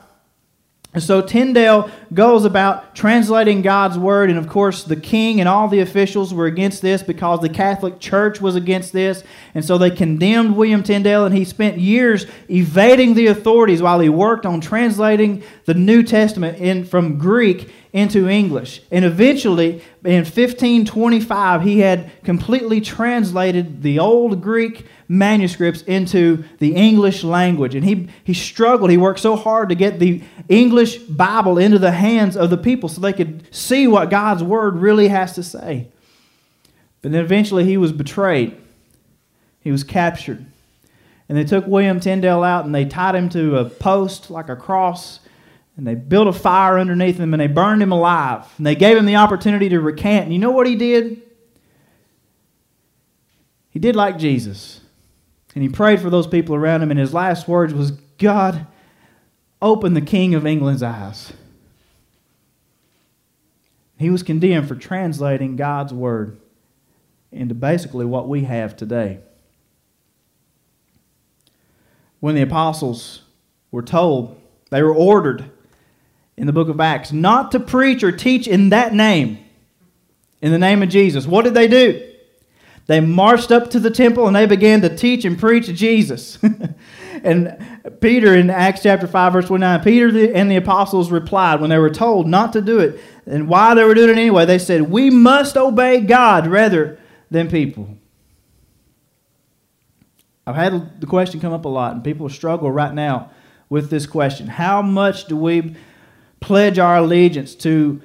And 0.94 1.02
so 1.02 1.20
Tyndale 1.20 1.90
goes 2.14 2.46
about 2.46 2.94
translating 2.94 3.60
God's 3.60 3.98
word, 3.98 4.30
and 4.30 4.38
of 4.38 4.48
course, 4.48 4.84
the 4.84 4.96
king 4.96 5.38
and 5.38 5.46
all 5.46 5.68
the 5.68 5.80
officials 5.80 6.32
were 6.32 6.46
against 6.46 6.80
this 6.80 7.02
because 7.02 7.40
the 7.40 7.50
Catholic 7.50 8.00
Church 8.00 8.40
was 8.40 8.56
against 8.56 8.94
this. 8.94 9.22
And 9.54 9.62
so 9.62 9.76
they 9.76 9.90
condemned 9.90 10.56
William 10.56 10.82
Tyndale, 10.82 11.26
and 11.26 11.36
he 11.36 11.44
spent 11.44 11.78
years 11.78 12.24
evading 12.50 13.14
the 13.14 13.26
authorities 13.26 13.82
while 13.82 14.00
he 14.00 14.08
worked 14.08 14.46
on 14.46 14.62
translating 14.62 15.42
the 15.66 15.74
New 15.74 16.02
Testament 16.02 16.56
in, 16.56 16.86
from 16.86 17.18
Greek 17.18 17.70
into 17.92 18.26
English. 18.26 18.80
And 18.90 19.04
eventually, 19.04 19.82
in 20.04 20.24
1525, 20.24 21.62
he 21.62 21.80
had 21.80 22.10
completely 22.24 22.80
translated 22.80 23.82
the 23.82 23.98
old 23.98 24.40
Greek 24.40 24.86
manuscripts 25.08 25.82
into 25.82 26.44
the 26.58 26.74
English 26.74 27.24
language. 27.24 27.74
And 27.74 27.84
he, 27.84 28.08
he 28.22 28.34
struggled. 28.34 28.90
He 28.90 28.98
worked 28.98 29.20
so 29.20 29.36
hard 29.36 29.70
to 29.70 29.74
get 29.74 29.98
the 29.98 30.22
English 30.48 30.98
Bible 30.98 31.58
into 31.58 31.78
the 31.78 31.92
hands 31.92 32.36
of 32.36 32.50
the 32.50 32.58
people 32.58 32.88
so 32.88 33.00
they 33.00 33.14
could 33.14 33.52
see 33.54 33.86
what 33.86 34.10
God's 34.10 34.42
Word 34.42 34.76
really 34.76 35.08
has 35.08 35.34
to 35.34 35.42
say. 35.42 35.88
But 37.00 37.12
then 37.12 37.24
eventually 37.24 37.64
he 37.64 37.76
was 37.76 37.92
betrayed, 37.92 38.56
he 39.60 39.70
was 39.70 39.84
captured. 39.84 40.44
And 41.28 41.36
they 41.36 41.44
took 41.44 41.66
William 41.66 42.00
Tyndale 42.00 42.42
out 42.42 42.64
and 42.64 42.74
they 42.74 42.86
tied 42.86 43.14
him 43.14 43.28
to 43.30 43.58
a 43.58 43.66
post 43.66 44.30
like 44.30 44.48
a 44.48 44.56
cross 44.56 45.20
and 45.76 45.86
they 45.86 45.94
built 45.94 46.26
a 46.26 46.32
fire 46.32 46.78
underneath 46.78 47.18
him 47.18 47.34
and 47.34 47.40
they 47.40 47.46
burned 47.46 47.82
him 47.82 47.92
alive. 47.92 48.46
And 48.56 48.66
they 48.66 48.74
gave 48.74 48.96
him 48.96 49.06
the 49.06 49.16
opportunity 49.16 49.68
to 49.68 49.80
recant. 49.80 50.24
And 50.24 50.32
you 50.32 50.38
know 50.38 50.50
what 50.50 50.66
he 50.66 50.74
did? 50.74 51.22
He 53.70 53.78
did 53.78 53.94
like 53.94 54.18
Jesus. 54.18 54.80
And 55.54 55.62
he 55.62 55.68
prayed 55.68 56.00
for 56.00 56.10
those 56.10 56.26
people 56.26 56.54
around 56.54 56.82
him. 56.82 56.90
And 56.90 57.00
his 57.00 57.14
last 57.14 57.48
words 57.48 57.74
was, 57.74 57.92
God, 58.18 58.66
open 59.60 59.94
the 59.94 60.00
King 60.00 60.34
of 60.34 60.46
England's 60.46 60.82
eyes. 60.82 61.32
He 63.98 64.10
was 64.10 64.22
condemned 64.22 64.68
for 64.68 64.76
translating 64.76 65.56
God's 65.56 65.92
word 65.92 66.38
into 67.32 67.54
basically 67.54 68.04
what 68.04 68.28
we 68.28 68.44
have 68.44 68.76
today. 68.76 69.18
When 72.20 72.34
the 72.34 72.42
apostles 72.42 73.22
were 73.70 73.82
told, 73.82 74.40
they 74.70 74.82
were 74.82 74.94
ordered 74.94 75.50
in 76.36 76.46
the 76.46 76.52
book 76.52 76.68
of 76.68 76.80
Acts 76.80 77.12
not 77.12 77.50
to 77.52 77.60
preach 77.60 78.02
or 78.04 78.12
teach 78.12 78.46
in 78.46 78.68
that 78.68 78.94
name, 78.94 79.38
in 80.40 80.52
the 80.52 80.58
name 80.58 80.82
of 80.82 80.88
Jesus. 80.88 81.26
What 81.26 81.44
did 81.44 81.54
they 81.54 81.68
do? 81.68 82.08
They 82.88 83.00
marched 83.00 83.52
up 83.52 83.68
to 83.70 83.80
the 83.80 83.90
temple 83.90 84.26
and 84.26 84.34
they 84.34 84.46
began 84.46 84.80
to 84.80 84.94
teach 84.94 85.26
and 85.26 85.38
preach 85.38 85.66
Jesus. 85.66 86.38
and 87.22 87.78
Peter 88.00 88.34
in 88.34 88.48
Acts 88.48 88.82
chapter 88.82 89.06
5, 89.06 89.32
verse 89.34 89.46
29, 89.46 89.82
Peter 89.82 90.32
and 90.32 90.50
the 90.50 90.56
apostles 90.56 91.10
replied 91.10 91.60
when 91.60 91.68
they 91.68 91.76
were 91.76 91.90
told 91.90 92.26
not 92.26 92.54
to 92.54 92.62
do 92.62 92.78
it. 92.78 92.98
And 93.26 93.46
why 93.46 93.74
they 93.74 93.84
were 93.84 93.92
doing 93.92 94.08
it 94.08 94.16
anyway, 94.16 94.46
they 94.46 94.58
said, 94.58 94.82
We 94.90 95.10
must 95.10 95.58
obey 95.58 96.00
God 96.00 96.46
rather 96.46 96.98
than 97.30 97.50
people. 97.50 97.94
I've 100.46 100.56
had 100.56 100.98
the 100.98 101.06
question 101.06 101.40
come 101.40 101.52
up 101.52 101.66
a 101.66 101.68
lot, 101.68 101.92
and 101.92 102.02
people 102.02 102.30
struggle 102.30 102.70
right 102.70 102.94
now 102.94 103.30
with 103.68 103.90
this 103.90 104.06
question 104.06 104.46
How 104.46 104.80
much 104.80 105.26
do 105.26 105.36
we 105.36 105.76
pledge 106.40 106.78
our 106.78 106.96
allegiance 106.96 107.54
to 107.56 108.00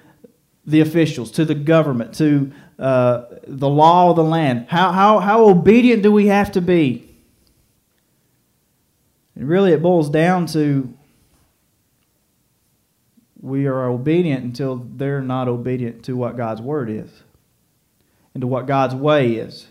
the 0.66 0.82
officials, 0.82 1.32
to 1.32 1.46
the 1.46 1.56
government, 1.56 2.16
to 2.16 2.52
uh, 2.80 3.26
the 3.48 3.70
law 3.70 4.10
of 4.10 4.16
the 4.16 4.24
land? 4.24 4.68
How, 4.70 4.92
how, 4.92 5.20
how 5.20 5.48
obedient 5.48 6.04
do 6.04 6.12
we 6.12 6.28
have 6.28 6.52
to 6.54 6.62
be? 6.62 7.10
And 9.36 9.48
really, 9.48 9.72
it 9.72 9.82
boils 9.82 10.10
down 10.10 10.46
to 10.48 10.94
we 13.44 13.68
are 13.68 13.90
obedient 13.90 14.46
until 14.46 14.78
they're 14.78 15.22
not 15.22 15.50
obedient 15.50 16.06
to 16.06 16.16
what 16.16 16.38
God's 16.38 16.62
word 16.62 16.90
is 16.90 17.10
and 18.34 18.40
to 18.40 18.48
what 18.48 18.68
God's 18.68 18.96
way 18.96 19.34
is. 19.34 19.68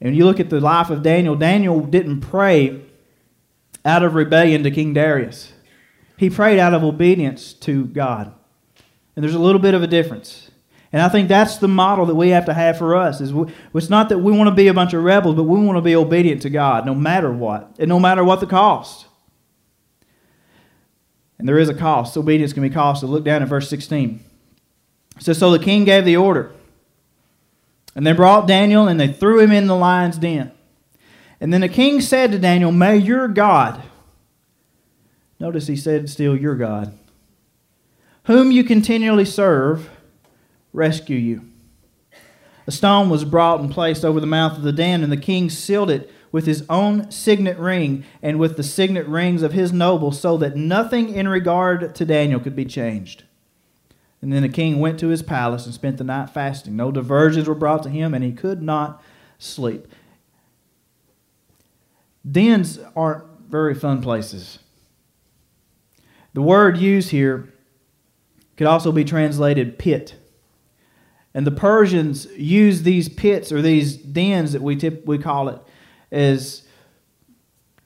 And 0.00 0.16
you 0.16 0.24
look 0.24 0.38
at 0.38 0.48
the 0.48 0.60
life 0.60 0.88
of 0.88 1.02
Daniel, 1.02 1.34
Daniel 1.34 1.80
didn't 1.80 2.20
pray 2.20 2.80
out 3.84 4.04
of 4.04 4.14
rebellion 4.14 4.62
to 4.62 4.70
King 4.70 4.94
Darius. 4.94 5.52
He 6.16 6.30
prayed 6.30 6.60
out 6.60 6.74
of 6.74 6.84
obedience 6.84 7.52
to 7.54 7.86
God. 7.86 8.32
And 9.16 9.24
there's 9.24 9.34
a 9.34 9.40
little 9.40 9.60
bit 9.60 9.74
of 9.74 9.82
a 9.82 9.88
difference. 9.88 10.51
And 10.92 11.00
I 11.00 11.08
think 11.08 11.28
that's 11.28 11.56
the 11.56 11.68
model 11.68 12.04
that 12.06 12.14
we 12.14 12.30
have 12.30 12.44
to 12.46 12.54
have 12.54 12.76
for 12.76 12.94
us. 12.94 13.20
Is 13.20 13.32
we, 13.32 13.52
it's 13.74 13.88
not 13.88 14.10
that 14.10 14.18
we 14.18 14.30
want 14.30 14.48
to 14.48 14.54
be 14.54 14.68
a 14.68 14.74
bunch 14.74 14.92
of 14.92 15.02
rebels, 15.02 15.34
but 15.34 15.44
we 15.44 15.58
want 15.58 15.78
to 15.78 15.82
be 15.82 15.96
obedient 15.96 16.42
to 16.42 16.50
God 16.50 16.84
no 16.84 16.94
matter 16.94 17.32
what, 17.32 17.74
and 17.78 17.88
no 17.88 17.98
matter 17.98 18.22
what 18.22 18.40
the 18.40 18.46
cost. 18.46 19.06
And 21.38 21.48
there 21.48 21.58
is 21.58 21.68
a 21.68 21.74
cost. 21.74 22.16
Obedience 22.16 22.52
can 22.52 22.62
be 22.62 22.70
costly. 22.70 23.08
Look 23.08 23.24
down 23.24 23.42
at 23.42 23.48
verse 23.48 23.68
16. 23.68 24.22
It 25.16 25.22
says, 25.22 25.38
So 25.38 25.50
the 25.50 25.58
king 25.58 25.84
gave 25.84 26.04
the 26.04 26.16
order. 26.16 26.52
And 27.94 28.06
they 28.06 28.12
brought 28.12 28.46
Daniel 28.46 28.86
and 28.88 29.00
they 29.00 29.12
threw 29.12 29.40
him 29.40 29.50
in 29.50 29.66
the 29.66 29.76
lion's 29.76 30.18
den. 30.18 30.52
And 31.40 31.52
then 31.52 31.62
the 31.62 31.68
king 31.68 32.00
said 32.00 32.30
to 32.32 32.38
Daniel, 32.38 32.70
May 32.70 32.96
your 32.96 33.28
God, 33.28 33.82
notice 35.40 35.66
he 35.66 35.74
said 35.74 36.08
still, 36.08 36.36
your 36.36 36.54
God, 36.54 36.96
whom 38.24 38.52
you 38.52 38.62
continually 38.62 39.24
serve, 39.24 39.90
rescue 40.72 41.16
you. 41.16 41.48
A 42.66 42.70
stone 42.70 43.10
was 43.10 43.24
brought 43.24 43.60
and 43.60 43.70
placed 43.70 44.04
over 44.04 44.20
the 44.20 44.26
mouth 44.26 44.56
of 44.56 44.62
the 44.62 44.72
den, 44.72 45.02
and 45.02 45.12
the 45.12 45.16
king 45.16 45.50
sealed 45.50 45.90
it 45.90 46.10
with 46.30 46.46
his 46.46 46.64
own 46.68 47.10
signet 47.10 47.58
ring 47.58 48.04
and 48.22 48.38
with 48.38 48.56
the 48.56 48.62
signet 48.62 49.06
rings 49.06 49.42
of 49.42 49.52
his 49.52 49.72
nobles, 49.72 50.20
so 50.20 50.36
that 50.36 50.56
nothing 50.56 51.14
in 51.14 51.28
regard 51.28 51.94
to 51.94 52.04
Daniel 52.04 52.40
could 52.40 52.56
be 52.56 52.64
changed. 52.64 53.24
And 54.22 54.32
then 54.32 54.42
the 54.42 54.48
king 54.48 54.78
went 54.78 55.00
to 55.00 55.08
his 55.08 55.22
palace 55.22 55.66
and 55.66 55.74
spent 55.74 55.98
the 55.98 56.04
night 56.04 56.30
fasting. 56.30 56.76
No 56.76 56.92
diversions 56.92 57.48
were 57.48 57.56
brought 57.56 57.82
to 57.82 57.90
him, 57.90 58.14
and 58.14 58.22
he 58.22 58.32
could 58.32 58.62
not 58.62 59.02
sleep. 59.38 59.88
Dens 62.30 62.78
aren't 62.94 63.24
very 63.48 63.74
fun 63.74 64.00
places. 64.00 64.60
The 66.34 66.42
word 66.42 66.78
used 66.78 67.10
here 67.10 67.52
could 68.56 68.68
also 68.68 68.92
be 68.92 69.04
translated 69.04 69.78
pit. 69.78 70.14
And 71.34 71.46
the 71.46 71.52
Persians 71.52 72.26
used 72.36 72.84
these 72.84 73.08
pits 73.08 73.52
or 73.52 73.62
these 73.62 73.96
dens 73.96 74.52
that 74.52 74.62
we 74.62 74.76
typically 74.76 75.18
call 75.18 75.48
it 75.48 75.58
as 76.10 76.62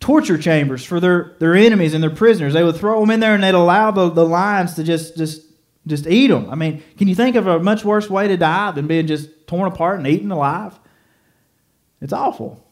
torture 0.00 0.36
chambers 0.36 0.84
for 0.84 1.00
their, 1.00 1.36
their 1.38 1.54
enemies 1.54 1.94
and 1.94 2.02
their 2.02 2.10
prisoners. 2.10 2.54
They 2.54 2.64
would 2.64 2.76
throw 2.76 3.00
them 3.00 3.10
in 3.10 3.20
there 3.20 3.34
and 3.34 3.42
they'd 3.42 3.54
allow 3.54 3.90
the, 3.90 4.10
the 4.10 4.26
lions 4.26 4.74
to 4.74 4.84
just, 4.84 5.16
just, 5.16 5.42
just 5.86 6.06
eat 6.06 6.28
them. 6.28 6.50
I 6.50 6.56
mean, 6.56 6.82
can 6.98 7.08
you 7.08 7.14
think 7.14 7.36
of 7.36 7.46
a 7.46 7.60
much 7.60 7.84
worse 7.84 8.10
way 8.10 8.28
to 8.28 8.36
die 8.36 8.72
than 8.72 8.86
being 8.86 9.06
just 9.06 9.46
torn 9.46 9.70
apart 9.70 9.98
and 9.98 10.06
eaten 10.06 10.32
alive? 10.32 10.78
It's 12.00 12.12
awful. 12.12 12.64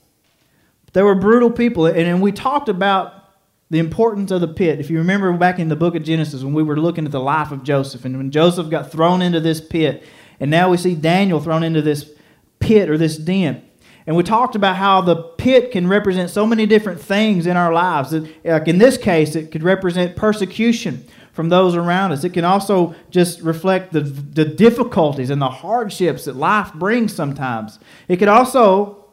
They 0.92 1.02
were 1.02 1.14
brutal 1.14 1.50
people. 1.50 1.86
And, 1.86 1.98
and 1.98 2.22
we 2.22 2.32
talked 2.32 2.68
about 2.68 3.24
the 3.70 3.78
importance 3.78 4.30
of 4.30 4.40
the 4.40 4.48
pit. 4.48 4.78
If 4.78 4.90
you 4.90 4.98
remember 4.98 5.32
back 5.32 5.58
in 5.58 5.68
the 5.68 5.76
book 5.76 5.94
of 5.94 6.02
Genesis 6.02 6.42
when 6.42 6.54
we 6.54 6.62
were 6.62 6.78
looking 6.78 7.06
at 7.06 7.12
the 7.12 7.20
life 7.20 7.50
of 7.50 7.64
Joseph 7.64 8.04
and 8.04 8.16
when 8.16 8.30
Joseph 8.30 8.70
got 8.70 8.92
thrown 8.92 9.22
into 9.22 9.40
this 9.40 9.60
pit, 9.60 10.04
and 10.40 10.50
now 10.50 10.70
we 10.70 10.76
see 10.76 10.94
Daniel 10.94 11.40
thrown 11.40 11.62
into 11.62 11.82
this 11.82 12.10
pit 12.58 12.90
or 12.90 12.98
this 12.98 13.16
den. 13.16 13.62
And 14.06 14.16
we 14.16 14.22
talked 14.22 14.54
about 14.54 14.76
how 14.76 15.00
the 15.00 15.16
pit 15.16 15.72
can 15.72 15.88
represent 15.88 16.28
so 16.28 16.46
many 16.46 16.66
different 16.66 17.00
things 17.00 17.46
in 17.46 17.56
our 17.56 17.72
lives. 17.72 18.12
Like 18.44 18.68
in 18.68 18.78
this 18.78 18.98
case, 18.98 19.34
it 19.34 19.50
could 19.50 19.62
represent 19.62 20.14
persecution 20.14 21.06
from 21.32 21.48
those 21.48 21.74
around 21.74 22.12
us. 22.12 22.22
It 22.22 22.34
can 22.34 22.44
also 22.44 22.94
just 23.10 23.40
reflect 23.40 23.92
the, 23.92 24.00
the 24.00 24.44
difficulties 24.44 25.30
and 25.30 25.40
the 25.40 25.48
hardships 25.48 26.26
that 26.26 26.36
life 26.36 26.72
brings 26.74 27.14
sometimes. 27.14 27.78
It 28.06 28.18
could 28.18 28.28
also 28.28 29.06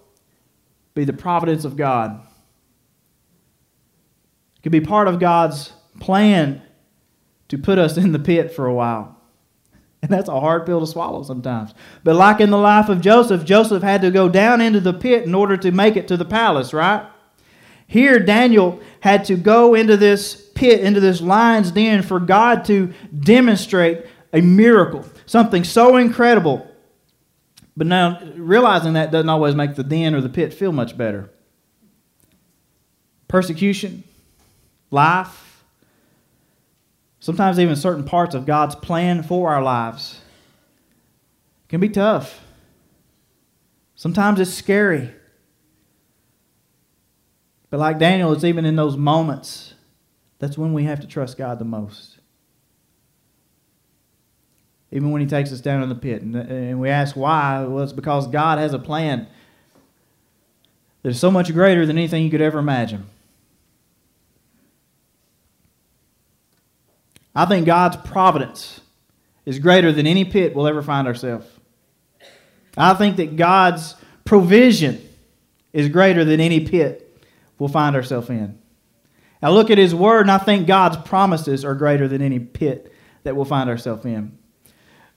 be 0.93 1.05
the 1.05 1.13
providence 1.13 1.63
of 1.63 1.77
God. 1.77 2.21
It 4.57 4.63
could 4.63 4.73
be 4.73 4.81
part 4.81 5.07
of 5.07 5.19
God's 5.19 5.71
plan 5.99 6.61
to 7.47 7.57
put 7.57 7.79
us 7.79 7.97
in 7.97 8.11
the 8.11 8.19
pit 8.19 8.53
for 8.53 8.65
a 8.65 8.73
while. 8.73 9.20
And 10.03 10.09
that's 10.09 10.29
a 10.29 10.39
hard 10.39 10.65
pill 10.65 10.79
to 10.79 10.87
swallow 10.87 11.21
sometimes. 11.21 11.75
But 12.03 12.15
like 12.15 12.41
in 12.41 12.49
the 12.49 12.57
life 12.57 12.89
of 12.89 13.01
Joseph, 13.01 13.45
Joseph 13.45 13.83
had 13.83 14.01
to 14.01 14.09
go 14.09 14.27
down 14.27 14.59
into 14.59 14.79
the 14.79 14.93
pit 14.93 15.25
in 15.25 15.35
order 15.35 15.57
to 15.57 15.71
make 15.71 15.95
it 15.95 16.07
to 16.07 16.17
the 16.17 16.25
palace, 16.25 16.73
right? 16.73 17.05
Here, 17.85 18.19
Daniel 18.19 18.79
had 19.01 19.25
to 19.25 19.35
go 19.35 19.75
into 19.75 19.97
this 19.97 20.49
pit, 20.55 20.79
into 20.79 20.99
this 20.99 21.21
lion's 21.21 21.71
den, 21.71 22.01
for 22.01 22.19
God 22.19 22.65
to 22.65 22.93
demonstrate 23.19 24.05
a 24.33 24.41
miracle, 24.41 25.05
something 25.25 25.63
so 25.63 25.97
incredible. 25.97 26.67
But 27.77 27.87
now, 27.87 28.21
realizing 28.35 28.93
that 28.93 29.11
doesn't 29.11 29.29
always 29.29 29.55
make 29.55 29.75
the 29.75 29.83
den 29.83 30.15
or 30.15 30.21
the 30.21 30.29
pit 30.29 30.53
feel 30.53 30.71
much 30.71 30.97
better. 30.97 31.29
Persecution, 33.27 34.03
life, 34.89 35.50
sometimes 37.21 37.57
even 37.59 37.77
certain 37.77 38.03
parts 38.03 38.35
of 38.35 38.45
God's 38.45 38.75
plan 38.75 39.23
for 39.23 39.49
our 39.49 39.63
lives 39.63 40.19
can 41.69 41.79
be 41.79 41.87
tough. 41.87 42.41
Sometimes 43.95 44.41
it's 44.41 44.53
scary. 44.53 45.11
But 47.69 47.79
like 47.79 47.99
Daniel, 47.99 48.33
it's 48.33 48.43
even 48.43 48.65
in 48.65 48.75
those 48.75 48.97
moments 48.97 49.75
that's 50.39 50.57
when 50.57 50.73
we 50.73 50.83
have 50.83 50.99
to 51.01 51.07
trust 51.07 51.37
God 51.37 51.59
the 51.59 51.65
most. 51.65 52.17
Even 54.91 55.11
when 55.11 55.21
He 55.21 55.27
takes 55.27 55.53
us 55.53 55.61
down 55.61 55.83
in 55.83 55.89
the 55.89 55.95
pit. 55.95 56.23
And 56.23 56.81
we 56.81 56.89
ask 56.89 57.15
why. 57.15 57.63
Well, 57.63 57.83
it's 57.83 57.93
because 57.93 58.27
God 58.27 58.57
has 58.57 58.73
a 58.73 58.79
plan 58.79 59.27
that 61.03 61.09
is 61.09 61.19
so 61.19 61.31
much 61.31 61.53
greater 61.53 61.85
than 61.85 61.97
anything 61.97 62.23
you 62.23 62.31
could 62.31 62.41
ever 62.41 62.59
imagine. 62.59 63.05
I 67.35 67.45
think 67.45 67.65
God's 67.65 67.97
providence 67.97 68.81
is 69.45 69.59
greater 69.59 69.91
than 69.91 70.05
any 70.05 70.25
pit 70.25 70.55
we'll 70.55 70.67
ever 70.67 70.81
find 70.81 71.07
ourselves. 71.07 71.47
I 72.77 72.93
think 72.93 73.17
that 73.17 73.35
God's 73.35 73.95
provision 74.25 75.01
is 75.73 75.89
greater 75.89 76.23
than 76.25 76.39
any 76.39 76.65
pit 76.65 77.07
we'll 77.57 77.69
find 77.69 77.95
ourselves 77.95 78.29
in. 78.29 78.57
I 79.41 79.49
look 79.49 79.69
at 79.69 79.77
His 79.77 79.95
Word 79.95 80.21
and 80.21 80.31
I 80.31 80.37
think 80.37 80.67
God's 80.67 80.97
promises 80.97 81.65
are 81.65 81.73
greater 81.73 82.07
than 82.07 82.21
any 82.21 82.39
pit 82.39 82.91
that 83.23 83.35
we'll 83.35 83.45
find 83.45 83.69
ourselves 83.69 84.05
in. 84.05 84.37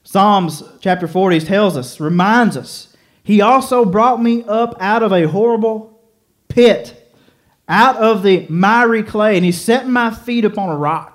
Psalms 0.03 0.63
chapter 0.81 1.07
40 1.07 1.41
tells 1.41 1.75
us, 1.77 1.99
reminds 1.99 2.55
us, 2.55 2.95
He 3.23 3.41
also 3.41 3.85
brought 3.85 4.21
me 4.21 4.43
up 4.47 4.75
out 4.79 5.03
of 5.03 5.11
a 5.11 5.27
horrible 5.27 5.99
pit, 6.47 7.13
out 7.67 7.97
of 7.97 8.23
the 8.23 8.45
miry 8.49 9.03
clay, 9.03 9.35
and 9.35 9.45
He 9.45 9.51
set 9.51 9.87
my 9.87 10.11
feet 10.11 10.45
upon 10.45 10.69
a 10.69 10.77
rock 10.77 11.14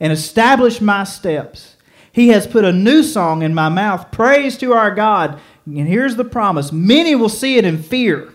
and 0.00 0.12
establish 0.12 0.80
my 0.80 1.04
steps. 1.04 1.76
He 2.12 2.28
has 2.28 2.46
put 2.46 2.64
a 2.64 2.72
new 2.72 3.02
song 3.02 3.42
in 3.42 3.54
my 3.54 3.68
mouth, 3.68 4.10
praise 4.10 4.56
to 4.58 4.72
our 4.72 4.94
God. 4.94 5.38
And 5.66 5.88
here's 5.88 6.16
the 6.16 6.24
promise 6.24 6.72
many 6.72 7.14
will 7.14 7.28
see 7.28 7.56
it 7.56 7.64
in 7.64 7.82
fear 7.82 8.32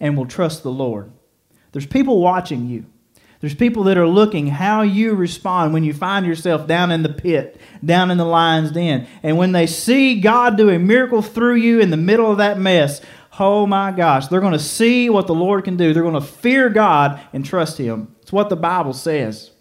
and 0.00 0.16
will 0.16 0.26
trust 0.26 0.62
the 0.62 0.70
Lord. 0.70 1.12
There's 1.72 1.86
people 1.86 2.20
watching 2.20 2.68
you. 2.68 2.86
There's 3.40 3.54
people 3.54 3.84
that 3.84 3.98
are 3.98 4.06
looking 4.06 4.46
how 4.46 4.82
you 4.82 5.14
respond 5.14 5.72
when 5.72 5.82
you 5.82 5.92
find 5.92 6.24
yourself 6.24 6.68
down 6.68 6.92
in 6.92 7.02
the 7.02 7.08
pit, 7.08 7.60
down 7.84 8.10
in 8.10 8.16
the 8.18 8.24
lion's 8.24 8.70
den. 8.70 9.08
And 9.22 9.36
when 9.36 9.52
they 9.52 9.66
see 9.66 10.20
God 10.20 10.56
do 10.56 10.70
a 10.70 10.78
miracle 10.78 11.22
through 11.22 11.56
you 11.56 11.80
in 11.80 11.90
the 11.90 11.96
middle 11.96 12.30
of 12.30 12.38
that 12.38 12.58
mess, 12.58 13.00
oh 13.40 13.66
my 13.66 13.90
gosh, 13.90 14.28
they're 14.28 14.40
going 14.40 14.52
to 14.52 14.58
see 14.58 15.10
what 15.10 15.26
the 15.26 15.34
Lord 15.34 15.64
can 15.64 15.76
do. 15.76 15.92
They're 15.92 16.02
going 16.04 16.14
to 16.14 16.20
fear 16.20 16.68
God 16.68 17.20
and 17.32 17.44
trust 17.44 17.78
Him. 17.78 18.14
It's 18.22 18.32
what 18.32 18.48
the 18.48 18.56
Bible 18.56 18.92
says. 18.92 19.51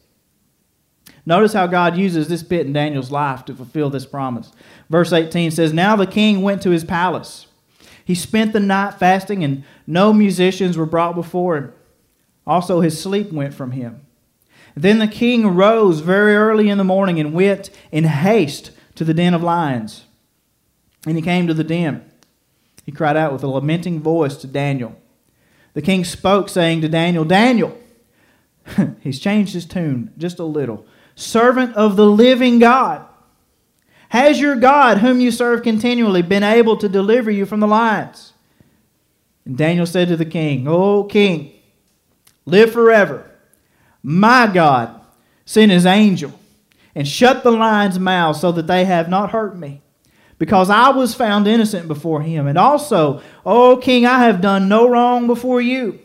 Notice 1.26 1.54
how 1.54 1.68
God 1.68 1.98
uses 1.98 2.28
this 2.28 2.44
bit 2.44 2.66
in 2.66 2.74
Daniel's 2.74 3.12
life 3.12 3.46
to 3.46 3.56
fulfill 3.56 3.90
this 3.90 4.06
promise. 4.06 4.52
Verse 4.90 5.14
18 5.14 5.52
says, 5.52 5.72
Now 5.72 5.96
the 5.96 6.08
king 6.08 6.42
went 6.42 6.62
to 6.64 6.72
his 6.72 6.84
palace, 6.84 7.48
He 8.04 8.16
spent 8.16 8.54
the 8.54 8.60
night 8.60 8.96
fasting, 8.96 9.44
and 9.44 9.64
no 9.86 10.14
musicians 10.14 10.78
were 10.78 10.86
brought 10.86 11.16
before 11.16 11.58
him. 11.58 11.74
Also, 12.48 12.82
his 12.82 13.00
sleep 13.00 13.32
went 13.32 13.54
from 13.54 13.72
him. 13.72 14.02
Then 14.76 15.00
the 15.00 15.08
king 15.08 15.48
rose 15.48 16.00
very 16.00 16.36
early 16.36 16.70
in 16.70 16.78
the 16.78 16.84
morning 16.84 17.20
and 17.20 17.34
went 17.34 17.70
in 17.92 18.06
haste 18.06 18.72
to 18.96 19.04
the 19.04 19.14
den 19.14 19.34
of 19.34 19.44
lions. 19.44 20.06
And 21.06 21.16
he 21.16 21.22
came 21.22 21.48
to 21.48 21.54
the 21.54 21.64
den. 21.64 22.10
He 22.86 22.92
cried 22.92 23.18
out 23.18 23.34
with 23.34 23.44
a 23.44 23.48
lamenting 23.48 24.00
voice 24.00 24.36
to 24.38 24.48
Daniel. 24.48 24.96
The 25.74 25.82
king 25.82 26.04
spoke, 26.04 26.50
saying 26.50 26.82
to 26.82 26.90
Daniel, 26.90 27.26
Daniel, 27.26 27.78
he's 29.02 29.20
changed 29.20 29.54
his 29.54 29.66
tune 29.66 30.14
just 30.18 30.40
a 30.40 30.44
little. 30.44 30.86
Servant 31.16 31.76
of 31.76 31.96
the 31.96 32.06
living 32.06 32.60
God, 32.60 33.06
has 34.10 34.40
your 34.40 34.56
God, 34.56 34.98
whom 34.98 35.22
you 35.22 35.32
serve 35.32 35.64
continually, 35.64 36.22
been 36.22 36.44
able 36.44 36.76
to 36.78 36.90
deliver 36.90 37.32
you 37.32 37.46
from 37.46 37.62
the 37.62 37.68
lions? 37.68 38.34
And 39.46 39.58
Daniel 39.58 39.86
said 39.86 40.10
to 40.10 40.18
the 40.18 40.26
king, 40.26 40.68
O 40.68 41.06
king, 41.06 41.54
live 42.46 42.72
forever. 42.72 43.30
My 44.04 44.50
God 44.54 45.00
sent 45.46 45.72
his 45.72 45.86
angel 45.86 46.38
and 46.94 47.08
shut 47.08 47.44
the 47.44 47.52
lions' 47.52 48.00
mouths 48.00 48.42
so 48.42 48.52
that 48.52 48.68
they 48.68 48.86
have 48.86 49.10
not 49.10 49.32
hurt 49.32 49.58
me 49.58 49.82
because 50.38 50.70
I 50.70 50.90
was 50.90 51.14
found 51.14 51.48
innocent 51.48 51.88
before 51.88 52.22
him. 52.22 52.48
And 52.48 52.58
also, 52.58 53.22
O 53.46 53.78
king, 53.78 54.06
I 54.06 54.26
have 54.26 54.42
done 54.42 54.68
no 54.68 54.90
wrong 54.90 55.28
before 55.28 55.62
you. 55.62 56.00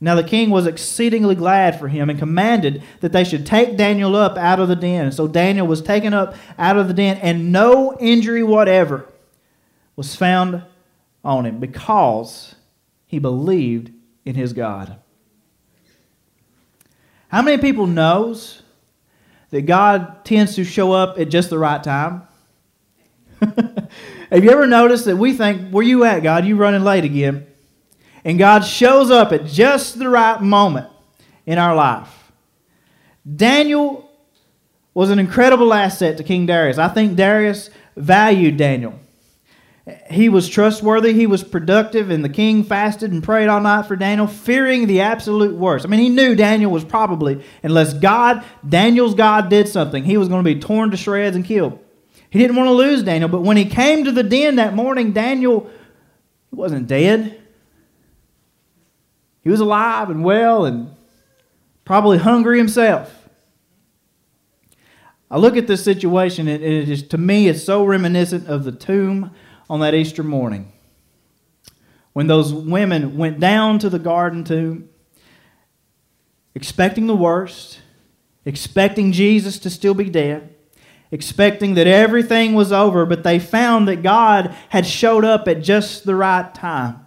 Now 0.00 0.14
the 0.14 0.24
king 0.24 0.50
was 0.50 0.66
exceedingly 0.66 1.34
glad 1.34 1.78
for 1.78 1.88
him 1.88 2.10
and 2.10 2.18
commanded 2.18 2.82
that 3.00 3.12
they 3.12 3.24
should 3.24 3.46
take 3.46 3.76
Daniel 3.76 4.16
up 4.16 4.36
out 4.36 4.60
of 4.60 4.68
the 4.68 4.76
den. 4.76 5.12
So 5.12 5.26
Daniel 5.28 5.66
was 5.66 5.80
taken 5.80 6.12
up 6.12 6.34
out 6.58 6.76
of 6.76 6.88
the 6.88 6.94
den, 6.94 7.16
and 7.18 7.52
no 7.52 7.96
injury 7.98 8.42
whatever 8.42 9.08
was 9.96 10.14
found 10.14 10.62
on 11.24 11.46
him 11.46 11.60
because 11.60 12.54
he 13.06 13.18
believed 13.18 13.92
in 14.24 14.34
his 14.34 14.52
God. 14.52 14.96
How 17.28 17.42
many 17.42 17.60
people 17.60 17.86
knows 17.86 18.62
that 19.50 19.62
God 19.62 20.24
tends 20.24 20.54
to 20.56 20.64
show 20.64 20.92
up 20.92 21.18
at 21.18 21.28
just 21.28 21.50
the 21.50 21.58
right 21.58 21.82
time? 21.82 22.22
Have 23.40 24.44
you 24.44 24.50
ever 24.50 24.66
noticed 24.66 25.04
that 25.06 25.16
we 25.16 25.32
think, 25.32 25.70
where 25.70 25.84
you 25.84 26.04
at, 26.04 26.22
God? 26.22 26.44
You 26.44 26.56
running 26.56 26.82
late 26.82 27.04
again. 27.04 27.46
And 28.24 28.38
God 28.38 28.64
shows 28.64 29.10
up 29.10 29.32
at 29.32 29.46
just 29.46 29.98
the 29.98 30.08
right 30.08 30.40
moment 30.40 30.88
in 31.46 31.58
our 31.58 31.74
life. 31.74 32.32
Daniel 33.36 34.10
was 34.94 35.10
an 35.10 35.18
incredible 35.18 35.74
asset 35.74 36.16
to 36.16 36.24
King 36.24 36.46
Darius. 36.46 36.78
I 36.78 36.88
think 36.88 37.16
Darius 37.16 37.68
valued 37.96 38.56
Daniel. 38.56 38.98
He 40.10 40.30
was 40.30 40.48
trustworthy, 40.48 41.12
he 41.12 41.26
was 41.26 41.44
productive, 41.44 42.08
and 42.08 42.24
the 42.24 42.30
king 42.30 42.64
fasted 42.64 43.12
and 43.12 43.22
prayed 43.22 43.48
all 43.48 43.60
night 43.60 43.84
for 43.84 43.96
Daniel, 43.96 44.26
fearing 44.26 44.86
the 44.86 45.02
absolute 45.02 45.54
worst. 45.54 45.84
I 45.84 45.88
mean, 45.90 46.00
he 46.00 46.08
knew 46.08 46.34
Daniel 46.34 46.70
was 46.70 46.84
probably, 46.84 47.44
unless 47.62 47.92
God, 47.92 48.42
Daniel's 48.66 49.14
God 49.14 49.50
did 49.50 49.68
something, 49.68 50.02
he 50.02 50.16
was 50.16 50.28
going 50.28 50.42
to 50.42 50.54
be 50.54 50.58
torn 50.58 50.90
to 50.90 50.96
shreds 50.96 51.36
and 51.36 51.44
killed. 51.44 51.78
He 52.30 52.38
didn't 52.38 52.56
want 52.56 52.68
to 52.68 52.72
lose 52.72 53.02
Daniel, 53.02 53.28
but 53.28 53.42
when 53.42 53.58
he 53.58 53.66
came 53.66 54.04
to 54.04 54.12
the 54.12 54.22
den 54.22 54.56
that 54.56 54.74
morning, 54.74 55.12
Daniel 55.12 55.70
wasn't 56.50 56.86
dead. 56.86 57.42
He 59.44 59.50
was 59.50 59.60
alive 59.60 60.10
and 60.10 60.24
well 60.24 60.64
and 60.64 60.94
probably 61.84 62.18
hungry 62.18 62.58
himself. 62.58 63.28
I 65.30 65.38
look 65.38 65.56
at 65.56 65.66
this 65.66 65.84
situation, 65.84 66.48
and 66.48 66.62
it 66.62 66.88
is, 66.88 67.02
to 67.04 67.18
me, 67.18 67.48
it's 67.48 67.62
so 67.62 67.84
reminiscent 67.84 68.48
of 68.48 68.64
the 68.64 68.72
tomb 68.72 69.30
on 69.70 69.80
that 69.80 69.94
Easter 69.94 70.22
morning. 70.22 70.72
When 72.12 72.26
those 72.26 72.52
women 72.52 73.16
went 73.16 73.40
down 73.40 73.78
to 73.80 73.90
the 73.90 73.98
garden 73.98 74.44
tomb, 74.44 74.88
expecting 76.54 77.06
the 77.06 77.16
worst, 77.16 77.80
expecting 78.44 79.12
Jesus 79.12 79.58
to 79.60 79.70
still 79.70 79.94
be 79.94 80.10
dead 80.10 80.54
expecting 81.14 81.74
that 81.74 81.86
everything 81.86 82.54
was 82.54 82.72
over, 82.72 83.06
but 83.06 83.22
they 83.22 83.38
found 83.38 83.86
that 83.86 84.02
God 84.02 84.54
had 84.70 84.84
showed 84.84 85.24
up 85.24 85.46
at 85.46 85.62
just 85.62 86.04
the 86.04 86.14
right 86.16 86.52
time. 86.54 87.06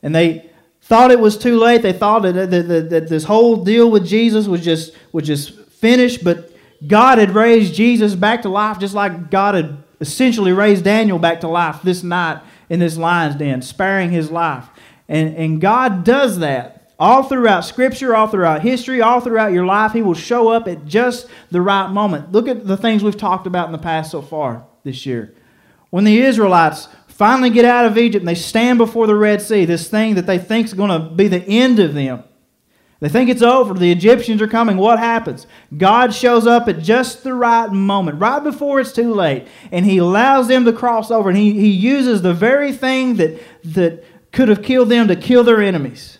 And 0.00 0.14
they 0.14 0.49
thought 0.90 1.12
it 1.12 1.20
was 1.20 1.38
too 1.38 1.56
late. 1.56 1.82
They 1.82 1.92
thought 1.92 2.22
that, 2.22 2.50
that, 2.50 2.90
that, 2.90 3.08
this 3.08 3.22
whole 3.22 3.62
deal 3.64 3.88
with 3.88 4.04
Jesus 4.04 4.48
was 4.48 4.60
just, 4.60 4.92
was 5.12 5.24
just 5.24 5.54
finished, 5.54 6.24
but 6.24 6.50
God 6.84 7.18
had 7.18 7.30
raised 7.30 7.74
Jesus 7.74 8.16
back 8.16 8.42
to 8.42 8.48
life 8.48 8.80
just 8.80 8.92
like 8.92 9.30
God 9.30 9.54
had 9.54 9.84
essentially 10.00 10.50
raised 10.50 10.82
Daniel 10.82 11.20
back 11.20 11.42
to 11.42 11.48
life 11.48 11.80
this 11.84 12.02
night 12.02 12.42
in 12.68 12.80
this 12.80 12.96
lion's 12.96 13.36
den, 13.36 13.62
sparing 13.62 14.10
his 14.10 14.32
life. 14.32 14.66
And, 15.08 15.36
and 15.36 15.60
God 15.60 16.02
does 16.02 16.40
that 16.40 16.92
all 16.98 17.22
throughout 17.22 17.64
Scripture, 17.64 18.16
all 18.16 18.26
throughout 18.26 18.62
history, 18.62 19.00
all 19.00 19.20
throughout 19.20 19.52
your 19.52 19.66
life, 19.66 19.92
He 19.92 20.02
will 20.02 20.14
show 20.14 20.48
up 20.48 20.66
at 20.66 20.86
just 20.86 21.28
the 21.52 21.62
right 21.62 21.88
moment. 21.88 22.32
Look 22.32 22.48
at 22.48 22.66
the 22.66 22.76
things 22.76 23.04
we've 23.04 23.16
talked 23.16 23.46
about 23.46 23.66
in 23.66 23.72
the 23.72 23.78
past 23.78 24.10
so 24.10 24.22
far 24.22 24.66
this 24.82 25.06
year. 25.06 25.34
When 25.90 26.02
the 26.02 26.20
Israelites 26.20 26.88
finally 27.20 27.50
get 27.50 27.66
out 27.66 27.84
of 27.84 27.98
Egypt 27.98 28.22
and 28.22 28.28
they 28.28 28.34
stand 28.34 28.78
before 28.78 29.06
the 29.06 29.14
Red 29.14 29.42
Sea, 29.42 29.66
this 29.66 29.90
thing 29.90 30.14
that 30.14 30.24
they 30.26 30.38
think 30.38 30.64
is 30.64 30.72
going 30.72 30.88
to 30.88 31.14
be 31.14 31.28
the 31.28 31.42
end 31.46 31.78
of 31.78 31.92
them. 31.92 32.24
They 33.00 33.10
think 33.10 33.28
it's 33.28 33.42
over. 33.42 33.74
The 33.74 33.92
Egyptians 33.92 34.40
are 34.40 34.48
coming. 34.48 34.78
What 34.78 34.98
happens? 34.98 35.46
God 35.76 36.14
shows 36.14 36.46
up 36.46 36.66
at 36.66 36.78
just 36.78 37.22
the 37.22 37.34
right 37.34 37.70
moment, 37.70 38.22
right 38.22 38.42
before 38.42 38.80
it's 38.80 38.92
too 38.92 39.12
late, 39.12 39.46
and 39.70 39.84
He 39.84 39.98
allows 39.98 40.48
them 40.48 40.64
to 40.64 40.72
cross 40.72 41.10
over. 41.10 41.28
And 41.28 41.36
He, 41.36 41.52
he 41.52 41.68
uses 41.68 42.22
the 42.22 42.32
very 42.32 42.72
thing 42.72 43.16
that, 43.16 43.42
that 43.64 44.02
could 44.32 44.48
have 44.48 44.62
killed 44.62 44.88
them 44.88 45.06
to 45.08 45.14
kill 45.16 45.44
their 45.44 45.60
enemies. 45.60 46.16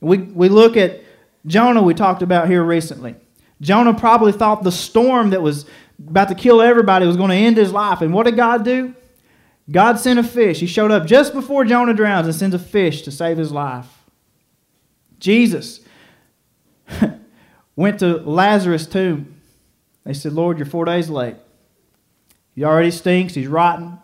We, 0.00 0.18
we 0.18 0.48
look 0.48 0.76
at 0.76 1.00
Jonah, 1.46 1.82
we 1.82 1.94
talked 1.94 2.22
about 2.22 2.48
here 2.48 2.62
recently. 2.62 3.16
Jonah 3.60 3.92
probably 3.92 4.30
thought 4.30 4.62
the 4.62 4.70
storm 4.70 5.30
that 5.30 5.42
was 5.42 5.66
about 5.98 6.28
to 6.28 6.36
kill 6.36 6.62
everybody 6.62 7.06
was 7.06 7.16
going 7.16 7.30
to 7.30 7.36
end 7.36 7.56
his 7.56 7.72
life. 7.72 8.02
And 8.02 8.14
what 8.14 8.26
did 8.26 8.36
God 8.36 8.64
do? 8.64 8.94
God 9.70 9.98
sent 9.98 10.18
a 10.18 10.22
fish. 10.22 10.60
He 10.60 10.66
showed 10.66 10.90
up 10.90 11.06
just 11.06 11.34
before 11.34 11.64
Jonah 11.64 11.94
drowns 11.94 12.26
and 12.26 12.34
sends 12.34 12.54
a 12.54 12.58
fish 12.58 13.02
to 13.02 13.10
save 13.10 13.36
his 13.36 13.52
life. 13.52 13.86
Jesus 15.18 15.80
went 17.76 17.98
to 18.00 18.18
Lazarus' 18.18 18.86
tomb. 18.86 19.34
They 20.04 20.14
said, 20.14 20.32
Lord, 20.32 20.58
you're 20.58 20.66
four 20.66 20.86
days 20.86 21.10
late. 21.10 21.36
He 22.54 22.64
already 22.64 22.90
stinks. 22.90 23.34
He's 23.34 23.46
rotten. 23.46 23.98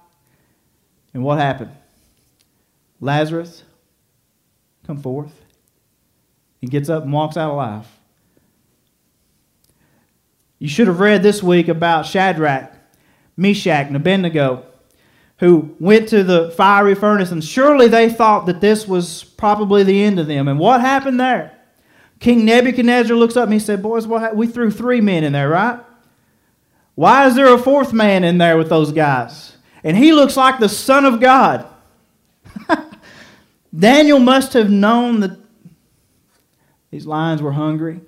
And 1.14 1.22
what 1.22 1.38
happened? 1.38 1.70
Lazarus, 3.00 3.62
come 4.86 5.00
forth. 5.00 5.32
He 6.60 6.66
gets 6.66 6.88
up 6.88 7.04
and 7.04 7.12
walks 7.12 7.36
out 7.36 7.52
alive. 7.52 7.86
You 10.58 10.68
should 10.68 10.86
have 10.86 11.00
read 11.00 11.22
this 11.22 11.42
week 11.42 11.68
about 11.68 12.06
Shadrach, 12.06 12.72
Meshach, 13.36 13.86
and 13.86 13.96
Abednego, 13.96 14.64
who 15.38 15.74
went 15.80 16.08
to 16.08 16.22
the 16.22 16.50
fiery 16.52 16.94
furnace, 16.94 17.30
and 17.30 17.42
surely 17.42 17.88
they 17.88 18.08
thought 18.08 18.46
that 18.46 18.60
this 18.60 18.86
was 18.86 19.24
probably 19.24 19.82
the 19.82 20.02
end 20.02 20.18
of 20.18 20.26
them. 20.26 20.48
And 20.48 20.58
what 20.58 20.80
happened 20.80 21.18
there? 21.18 21.52
King 22.20 22.44
Nebuchadnezzar 22.44 23.16
looks 23.16 23.36
up 23.36 23.44
and 23.44 23.52
he 23.52 23.58
said, 23.58 23.82
Boys, 23.82 24.06
what 24.06 24.34
we 24.36 24.46
threw 24.46 24.70
three 24.70 25.00
men 25.00 25.24
in 25.24 25.32
there, 25.32 25.48
right? 25.48 25.80
Why 26.94 27.26
is 27.26 27.34
there 27.34 27.52
a 27.52 27.58
fourth 27.58 27.92
man 27.92 28.24
in 28.24 28.38
there 28.38 28.56
with 28.56 28.68
those 28.68 28.92
guys? 28.92 29.56
And 29.82 29.96
he 29.96 30.12
looks 30.12 30.36
like 30.36 30.58
the 30.58 30.68
Son 30.68 31.04
of 31.04 31.20
God. 31.20 31.66
Daniel 33.76 34.20
must 34.20 34.52
have 34.52 34.70
known 34.70 35.20
that 35.20 35.38
these 36.90 37.06
lions 37.06 37.42
were 37.42 37.52
hungry. 37.52 38.00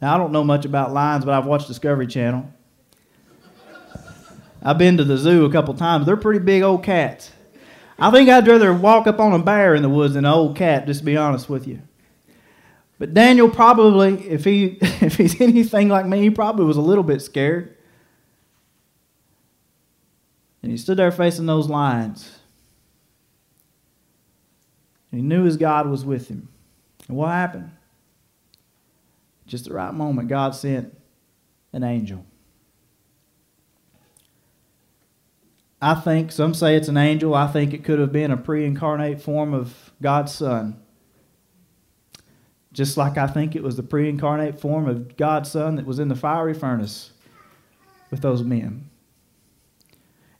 Now, 0.00 0.14
I 0.14 0.18
don't 0.18 0.32
know 0.32 0.42
much 0.42 0.64
about 0.64 0.92
lions, 0.92 1.24
but 1.24 1.34
I've 1.34 1.46
watched 1.46 1.68
Discovery 1.68 2.06
Channel. 2.06 2.50
I've 4.62 4.78
been 4.78 4.96
to 4.96 5.04
the 5.04 5.16
zoo 5.16 5.44
a 5.44 5.50
couple 5.50 5.74
times. 5.74 6.06
They're 6.06 6.16
pretty 6.16 6.38
big 6.38 6.62
old 6.62 6.84
cats. 6.84 7.32
I 7.98 8.10
think 8.10 8.28
I'd 8.28 8.46
rather 8.46 8.72
walk 8.72 9.06
up 9.06 9.20
on 9.20 9.32
a 9.32 9.38
bear 9.38 9.74
in 9.74 9.82
the 9.82 9.88
woods 9.88 10.14
than 10.14 10.24
an 10.24 10.32
old 10.32 10.56
cat, 10.56 10.86
just 10.86 11.00
to 11.00 11.06
be 11.06 11.16
honest 11.16 11.48
with 11.48 11.66
you. 11.66 11.80
But 12.98 13.14
Daniel 13.14 13.48
probably, 13.48 14.28
if 14.28 14.44
he 14.44 14.78
if 14.80 15.16
he's 15.16 15.40
anything 15.40 15.88
like 15.88 16.06
me, 16.06 16.20
he 16.20 16.30
probably 16.30 16.64
was 16.64 16.76
a 16.76 16.82
little 16.82 17.04
bit 17.04 17.20
scared. 17.20 17.76
And 20.62 20.70
he 20.70 20.78
stood 20.78 20.96
there 20.96 21.10
facing 21.10 21.46
those 21.46 21.68
lions. 21.68 22.38
He 25.10 25.20
knew 25.20 25.42
his 25.42 25.56
God 25.56 25.88
was 25.88 26.04
with 26.04 26.28
him. 26.28 26.48
And 27.08 27.16
what 27.16 27.28
happened? 27.28 27.72
Just 29.46 29.64
the 29.64 29.74
right 29.74 29.92
moment, 29.92 30.28
God 30.28 30.54
sent 30.54 30.96
an 31.72 31.82
angel. 31.82 32.24
I 35.84 35.96
think, 35.96 36.30
some 36.30 36.54
say 36.54 36.76
it's 36.76 36.86
an 36.86 36.96
angel. 36.96 37.34
I 37.34 37.48
think 37.48 37.74
it 37.74 37.82
could 37.82 37.98
have 37.98 38.12
been 38.12 38.30
a 38.30 38.36
pre 38.36 38.64
incarnate 38.64 39.20
form 39.20 39.52
of 39.52 39.90
God's 40.00 40.32
Son. 40.32 40.80
Just 42.72 42.96
like 42.96 43.18
I 43.18 43.26
think 43.26 43.56
it 43.56 43.64
was 43.64 43.76
the 43.76 43.82
pre 43.82 44.08
incarnate 44.08 44.60
form 44.60 44.88
of 44.88 45.16
God's 45.16 45.50
Son 45.50 45.74
that 45.74 45.84
was 45.84 45.98
in 45.98 46.06
the 46.06 46.14
fiery 46.14 46.54
furnace 46.54 47.10
with 48.12 48.20
those 48.20 48.44
men. 48.44 48.90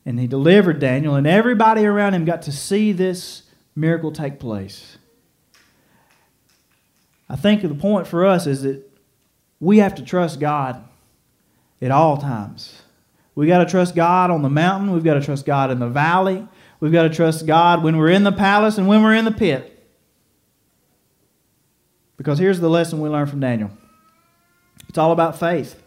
And 0.06 0.20
he 0.20 0.28
delivered 0.28 0.78
Daniel, 0.78 1.16
and 1.16 1.26
everybody 1.26 1.84
around 1.84 2.14
him 2.14 2.24
got 2.24 2.42
to 2.42 2.52
see 2.52 2.92
this 2.92 3.42
miracle 3.74 4.12
take 4.12 4.38
place. 4.38 4.96
I 7.28 7.34
think 7.34 7.62
the 7.62 7.74
point 7.74 8.06
for 8.06 8.24
us 8.24 8.46
is 8.46 8.62
that 8.62 8.88
we 9.58 9.78
have 9.78 9.96
to 9.96 10.04
trust 10.04 10.38
God 10.38 10.84
at 11.80 11.90
all 11.90 12.16
times. 12.16 12.81
We 13.34 13.46
got 13.46 13.58
to 13.58 13.70
trust 13.70 13.94
God 13.94 14.30
on 14.30 14.42
the 14.42 14.50
mountain. 14.50 14.92
We've 14.92 15.04
got 15.04 15.14
to 15.14 15.22
trust 15.22 15.46
God 15.46 15.70
in 15.70 15.78
the 15.78 15.88
valley. 15.88 16.46
We've 16.80 16.92
got 16.92 17.04
to 17.04 17.10
trust 17.10 17.46
God 17.46 17.82
when 17.82 17.96
we're 17.96 18.10
in 18.10 18.24
the 18.24 18.32
palace 18.32 18.76
and 18.76 18.86
when 18.86 19.02
we're 19.02 19.14
in 19.14 19.24
the 19.24 19.32
pit. 19.32 19.68
Because 22.16 22.38
here's 22.38 22.60
the 22.60 22.68
lesson 22.68 23.00
we 23.00 23.08
learn 23.08 23.26
from 23.26 23.40
Daniel 23.40 23.70
it's 24.88 24.98
all 24.98 25.12
about 25.12 25.38
faith. 25.38 25.82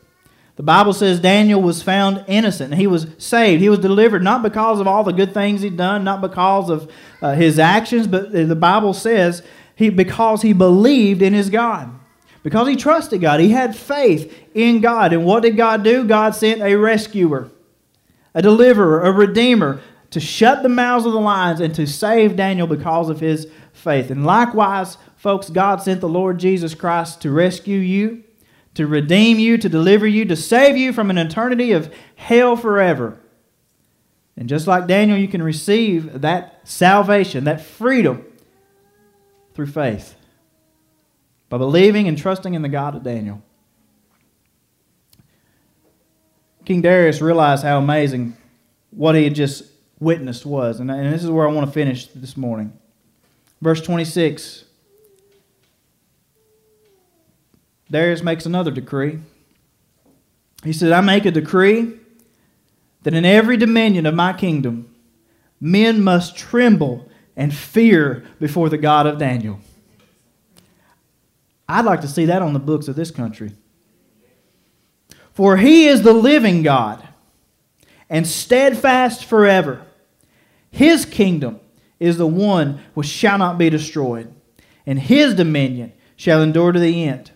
The 0.56 0.64
Bible 0.64 0.94
says 0.94 1.20
Daniel 1.20 1.62
was 1.62 1.84
found 1.84 2.24
innocent. 2.28 2.74
He 2.76 2.88
was 2.88 3.08
saved. 3.18 3.62
He 3.62 3.70
was 3.70 3.80
delivered 3.80 4.24
not 4.24 4.42
because 4.42 4.80
of 4.80 4.88
all 4.88 5.04
the 5.04 5.12
good 5.12 5.34
things 5.34 5.62
he'd 5.62 5.76
done, 5.76 6.04
not 6.04 6.22
because 6.22 6.70
of 6.70 6.90
uh, 7.22 7.36
his 7.36 7.60
actions, 7.60 8.08
but 8.08 8.32
the 8.32 8.56
Bible 8.56 8.94
says 8.94 9.44
he, 9.76 9.90
because 9.90 10.42
he 10.42 10.54
believed 10.54 11.22
in 11.22 11.34
his 11.34 11.50
God. 11.50 11.94
Because 12.46 12.70
he 12.70 12.78
trusted 12.78 13.20
God. 13.20 13.42
He 13.42 13.50
had 13.50 13.76
faith 13.76 14.34
in 14.54 14.80
God. 14.80 15.12
And 15.12 15.26
what 15.26 15.44
did 15.44 15.58
God 15.58 15.84
do? 15.84 16.06
God 16.06 16.34
sent 16.34 16.62
a 16.62 16.76
rescuer, 16.76 17.50
a 18.34 18.42
deliverer, 18.42 19.02
a 19.02 19.12
redeemer 19.12 19.82
to 20.12 20.22
shut 20.22 20.64
the 20.64 20.70
mouths 20.70 21.06
of 21.06 21.12
the 21.12 21.20
lions 21.20 21.60
and 21.60 21.76
to 21.76 21.86
save 21.86 22.38
Daniel 22.38 22.68
because 22.68 23.10
of 23.10 23.20
his 23.20 23.48
faith. 23.74 24.10
And 24.10 24.26
likewise, 24.26 24.98
folks, 25.18 25.50
God 25.50 25.82
sent 25.82 26.00
the 26.00 26.08
Lord 26.08 26.38
Jesus 26.40 26.74
Christ 26.74 27.22
to 27.24 27.32
rescue 27.32 27.80
you 27.80 28.24
to 28.76 28.86
redeem 28.86 29.40
you, 29.40 29.58
to 29.58 29.70
deliver 29.70 30.06
you, 30.06 30.26
to 30.26 30.36
save 30.36 30.78
you 30.78 30.94
from 30.94 31.10
an 31.10 31.18
eternity 31.18 31.72
of 31.72 31.94
hell 32.16 32.56
forever. 32.56 33.18
And 34.38 34.48
just 34.48 34.68
like 34.68 34.86
Daniel, 34.86 35.18
you 35.18 35.30
can 35.30 35.42
receive 35.42 36.22
that 36.22 36.60
salvation, 36.66 37.46
that 37.46 37.62
freedom 37.62 38.26
through 39.54 39.68
faith 39.68 40.15
by 41.56 41.60
believing 41.60 42.10
and 42.10 42.18
trusting 42.18 42.54
in 42.54 42.62
the 42.64 42.68
God 42.68 42.96
of 42.96 43.04
Daniel. 43.04 43.42
King 46.66 46.82
Darius 46.82 47.22
realized 47.22 47.64
how 47.64 47.78
amazing 47.78 48.36
what 48.92 49.16
he 49.16 49.24
had 49.24 49.36
just 49.36 49.64
witnessed 49.98 50.46
was. 50.46 50.82
And, 50.82 50.90
this 50.90 51.24
is 51.24 51.30
where 51.30 51.48
I 51.48 51.52
want 51.54 51.66
to 51.66 51.72
finish 51.72 52.08
this 52.08 52.36
morning. 52.36 52.78
Verse 53.62 53.80
26 53.80 54.66
Darius 57.90 58.22
makes 58.22 58.46
another 58.46 58.72
decree. 58.72 59.20
He 60.62 60.74
said, 60.74 60.92
I 60.92 61.00
make 61.00 61.24
a 61.24 61.32
decree 61.32 61.94
that 63.04 63.14
in 63.14 63.24
every 63.24 63.56
dominion 63.56 64.06
of 64.06 64.14
my 64.14 64.34
kingdom, 64.34 64.94
men 65.62 66.04
must 66.04 66.36
tremble 66.36 67.08
and 67.38 67.54
fear 67.54 68.26
before 68.42 68.68
the 68.68 68.78
God 68.78 69.08
of 69.08 69.20
Daniel. 69.20 69.62
I'd 71.68 71.86
like 71.86 72.02
to 72.02 72.08
see 72.08 72.26
that 72.26 72.42
on 72.42 72.54
the 72.54 72.60
books 72.60 72.88
of 72.88 72.96
this 72.96 73.12
country. 73.12 73.52
For 75.34 75.58
he 75.58 75.88
is 75.88 76.02
the 76.02 76.14
living 76.14 76.64
God 76.64 77.06
and 78.10 78.26
steadfast 78.26 79.26
forever. 79.26 79.86
His 80.72 81.06
kingdom 81.06 81.60
is 82.00 82.18
the 82.18 82.28
one 82.28 82.82
which 82.94 83.08
shall 83.08 83.38
not 83.38 83.58
be 83.58 83.70
destroyed, 83.70 84.34
and 84.86 85.00
his 85.00 85.34
dominion 85.34 85.94
shall 86.16 86.42
endure 86.42 86.72
to 86.72 86.80
the 86.80 87.06
end. 87.06 87.32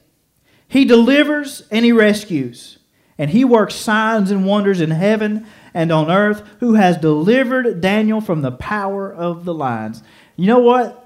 He 0.67 0.85
delivers 0.85 1.63
and 1.71 1.83
he 1.83 1.91
rescues, 1.91 2.77
and 3.17 3.31
he 3.31 3.43
works 3.43 3.75
signs 3.75 4.31
and 4.31 4.45
wonders 4.45 4.81
in 4.81 4.91
heaven 4.91 5.47
and 5.73 5.91
on 5.91 6.11
earth, 6.11 6.43
who 6.59 6.75
has 6.75 6.97
delivered 6.97 7.81
Daniel 7.81 8.21
from 8.21 8.41
the 8.41 8.51
power 8.51 9.11
of 9.11 9.45
the 9.45 9.53
lions. 9.53 10.03
You 10.35 10.47
know 10.47 10.59
what? 10.59 10.98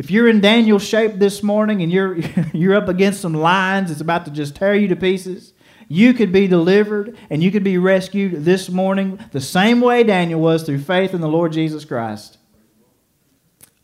If 0.00 0.10
you're 0.10 0.30
in 0.30 0.40
Daniel's 0.40 0.82
shape 0.82 1.16
this 1.16 1.42
morning 1.42 1.82
and 1.82 1.92
you're, 1.92 2.16
you're 2.54 2.74
up 2.74 2.88
against 2.88 3.20
some 3.20 3.34
lions, 3.34 3.90
it's 3.90 4.00
about 4.00 4.24
to 4.24 4.30
just 4.30 4.56
tear 4.56 4.74
you 4.74 4.88
to 4.88 4.96
pieces. 4.96 5.52
You 5.88 6.14
could 6.14 6.32
be 6.32 6.46
delivered 6.46 7.18
and 7.28 7.42
you 7.42 7.50
could 7.50 7.62
be 7.62 7.76
rescued 7.76 8.46
this 8.46 8.70
morning 8.70 9.22
the 9.32 9.42
same 9.42 9.82
way 9.82 10.02
Daniel 10.02 10.40
was 10.40 10.62
through 10.62 10.78
faith 10.78 11.12
in 11.12 11.20
the 11.20 11.28
Lord 11.28 11.52
Jesus 11.52 11.84
Christ. 11.84 12.38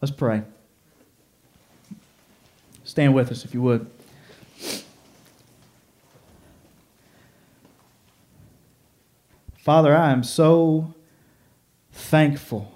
Let's 0.00 0.10
pray. 0.10 0.44
Stand 2.84 3.14
with 3.14 3.30
us 3.30 3.44
if 3.44 3.52
you 3.52 3.60
would. 3.60 3.86
Father, 9.58 9.94
I 9.94 10.12
am 10.12 10.24
so 10.24 10.94
thankful 11.92 12.72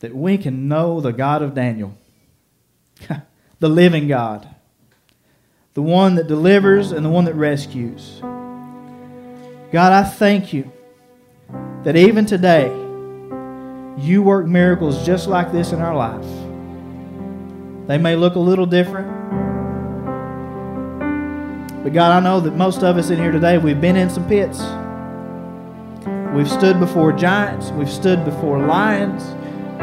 that 0.00 0.14
we 0.14 0.38
can 0.38 0.68
know 0.68 1.00
the 1.00 1.12
God 1.12 1.42
of 1.42 1.54
Daniel, 1.54 1.96
the 3.58 3.68
living 3.68 4.08
God, 4.08 4.48
the 5.74 5.82
one 5.82 6.14
that 6.16 6.26
delivers 6.26 6.92
and 6.92 7.04
the 7.04 7.10
one 7.10 7.24
that 7.24 7.34
rescues. 7.34 8.20
God, 9.70 9.92
I 9.92 10.02
thank 10.02 10.52
you 10.52 10.72
that 11.84 11.96
even 11.96 12.26
today 12.26 12.68
you 13.98 14.22
work 14.22 14.46
miracles 14.46 15.04
just 15.04 15.28
like 15.28 15.52
this 15.52 15.72
in 15.72 15.80
our 15.80 15.94
life. 15.94 16.26
They 17.88 17.98
may 17.98 18.16
look 18.16 18.34
a 18.34 18.40
little 18.40 18.66
different. 18.66 19.08
But 21.82 21.92
God, 21.92 22.12
I 22.12 22.20
know 22.20 22.40
that 22.40 22.54
most 22.54 22.82
of 22.82 22.96
us 22.96 23.10
in 23.10 23.18
here 23.18 23.32
today, 23.32 23.58
we've 23.58 23.80
been 23.80 23.96
in 23.96 24.10
some 24.10 24.28
pits. 24.28 24.60
We've 26.34 26.50
stood 26.50 26.78
before 26.78 27.12
giants. 27.12 27.70
We've 27.70 27.90
stood 27.90 28.24
before 28.24 28.58
lions. 28.58 29.22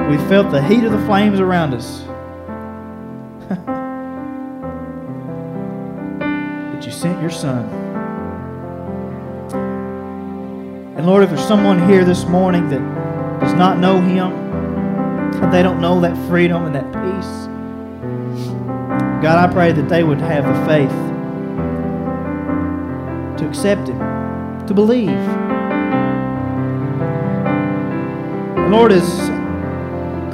We've 0.10 0.28
felt 0.28 0.52
the 0.52 0.62
heat 0.62 0.84
of 0.84 0.92
the 0.92 1.06
flames 1.06 1.40
around 1.40 1.74
us. 1.74 2.02
but 6.72 6.86
you 6.86 6.92
sent 6.92 7.22
your 7.22 7.32
son. 7.32 7.66
And 10.96 11.06
Lord, 11.06 11.24
if 11.24 11.30
there's 11.30 11.46
someone 11.46 11.88
here 11.90 12.06
this 12.06 12.26
morning 12.26 12.70
that 12.70 12.82
does 13.40 13.54
not 13.54 13.80
know 13.80 14.00
him, 14.02 15.32
that 15.42 15.52
they 15.52 15.64
don't 15.64 15.82
know 15.82 16.00
that 16.02 16.16
freedom 16.28 16.66
and 16.66 16.76
that 16.76 16.86
peace, 16.86 17.48
God, 19.22 19.50
I 19.50 19.52
pray 19.52 19.72
that 19.72 19.90
they 19.90 20.04
would 20.04 20.20
have 20.20 20.46
the 20.46 20.66
faith 20.68 20.92
to 23.40 23.48
accept 23.48 23.88
Him, 23.88 24.00
to 24.68 24.74
believe. 24.74 25.08
The 28.56 28.68
Lord, 28.70 28.92
as 28.92 29.35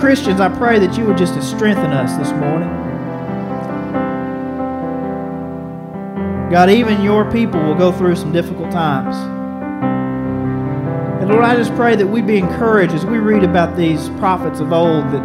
Christians, 0.01 0.41
I 0.41 0.49
pray 0.49 0.79
that 0.79 0.97
you 0.97 1.05
would 1.05 1.15
just 1.15 1.39
strengthen 1.47 1.91
us 1.91 2.17
this 2.17 2.31
morning. 2.31 2.67
God, 6.51 6.71
even 6.71 7.03
your 7.03 7.31
people 7.31 7.61
will 7.61 7.75
go 7.75 7.91
through 7.91 8.15
some 8.15 8.33
difficult 8.33 8.71
times. 8.71 9.15
And 11.21 11.29
Lord, 11.29 11.43
I 11.43 11.55
just 11.55 11.73
pray 11.75 11.95
that 11.95 12.07
we'd 12.07 12.25
be 12.25 12.39
encouraged 12.39 12.93
as 12.93 13.05
we 13.05 13.19
read 13.19 13.43
about 13.43 13.77
these 13.77 14.09
prophets 14.17 14.59
of 14.59 14.73
old 14.73 15.05
that, 15.11 15.21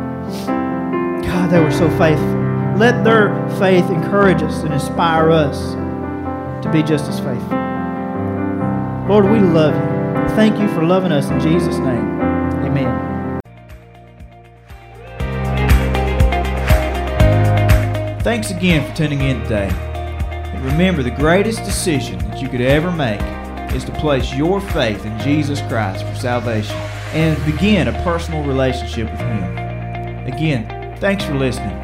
God, 1.24 1.50
they 1.50 1.58
were 1.58 1.72
so 1.72 1.88
faithful. 1.96 2.36
Let 2.76 3.02
their 3.02 3.30
faith 3.58 3.88
encourage 3.88 4.42
us 4.42 4.62
and 4.62 4.74
inspire 4.74 5.30
us 5.30 5.72
to 6.62 6.70
be 6.70 6.82
just 6.82 7.08
as 7.08 7.18
faithful. 7.18 7.56
Lord, 9.08 9.24
we 9.24 9.38
love 9.38 9.74
you. 9.74 10.36
Thank 10.36 10.58
you 10.60 10.68
for 10.74 10.84
loving 10.84 11.12
us 11.12 11.30
in 11.30 11.40
Jesus' 11.40 11.78
name. 11.78 12.20
Amen. 12.66 13.05
Thanks 18.26 18.50
again 18.50 18.84
for 18.84 18.96
tuning 18.96 19.20
in 19.20 19.40
today. 19.42 19.68
And 19.68 20.64
remember, 20.64 21.04
the 21.04 21.12
greatest 21.12 21.62
decision 21.62 22.18
that 22.28 22.42
you 22.42 22.48
could 22.48 22.60
ever 22.60 22.90
make 22.90 23.20
is 23.72 23.84
to 23.84 23.92
place 23.92 24.34
your 24.34 24.60
faith 24.60 25.06
in 25.06 25.16
Jesus 25.20 25.60
Christ 25.68 26.04
for 26.04 26.14
salvation 26.16 26.74
and 27.14 27.38
begin 27.46 27.86
a 27.86 27.92
personal 28.02 28.42
relationship 28.42 29.08
with 29.12 29.20
Him. 29.20 29.56
Again, 30.26 30.96
thanks 30.96 31.24
for 31.24 31.34
listening. 31.34 31.78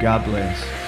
God 0.00 0.24
bless. 0.24 0.83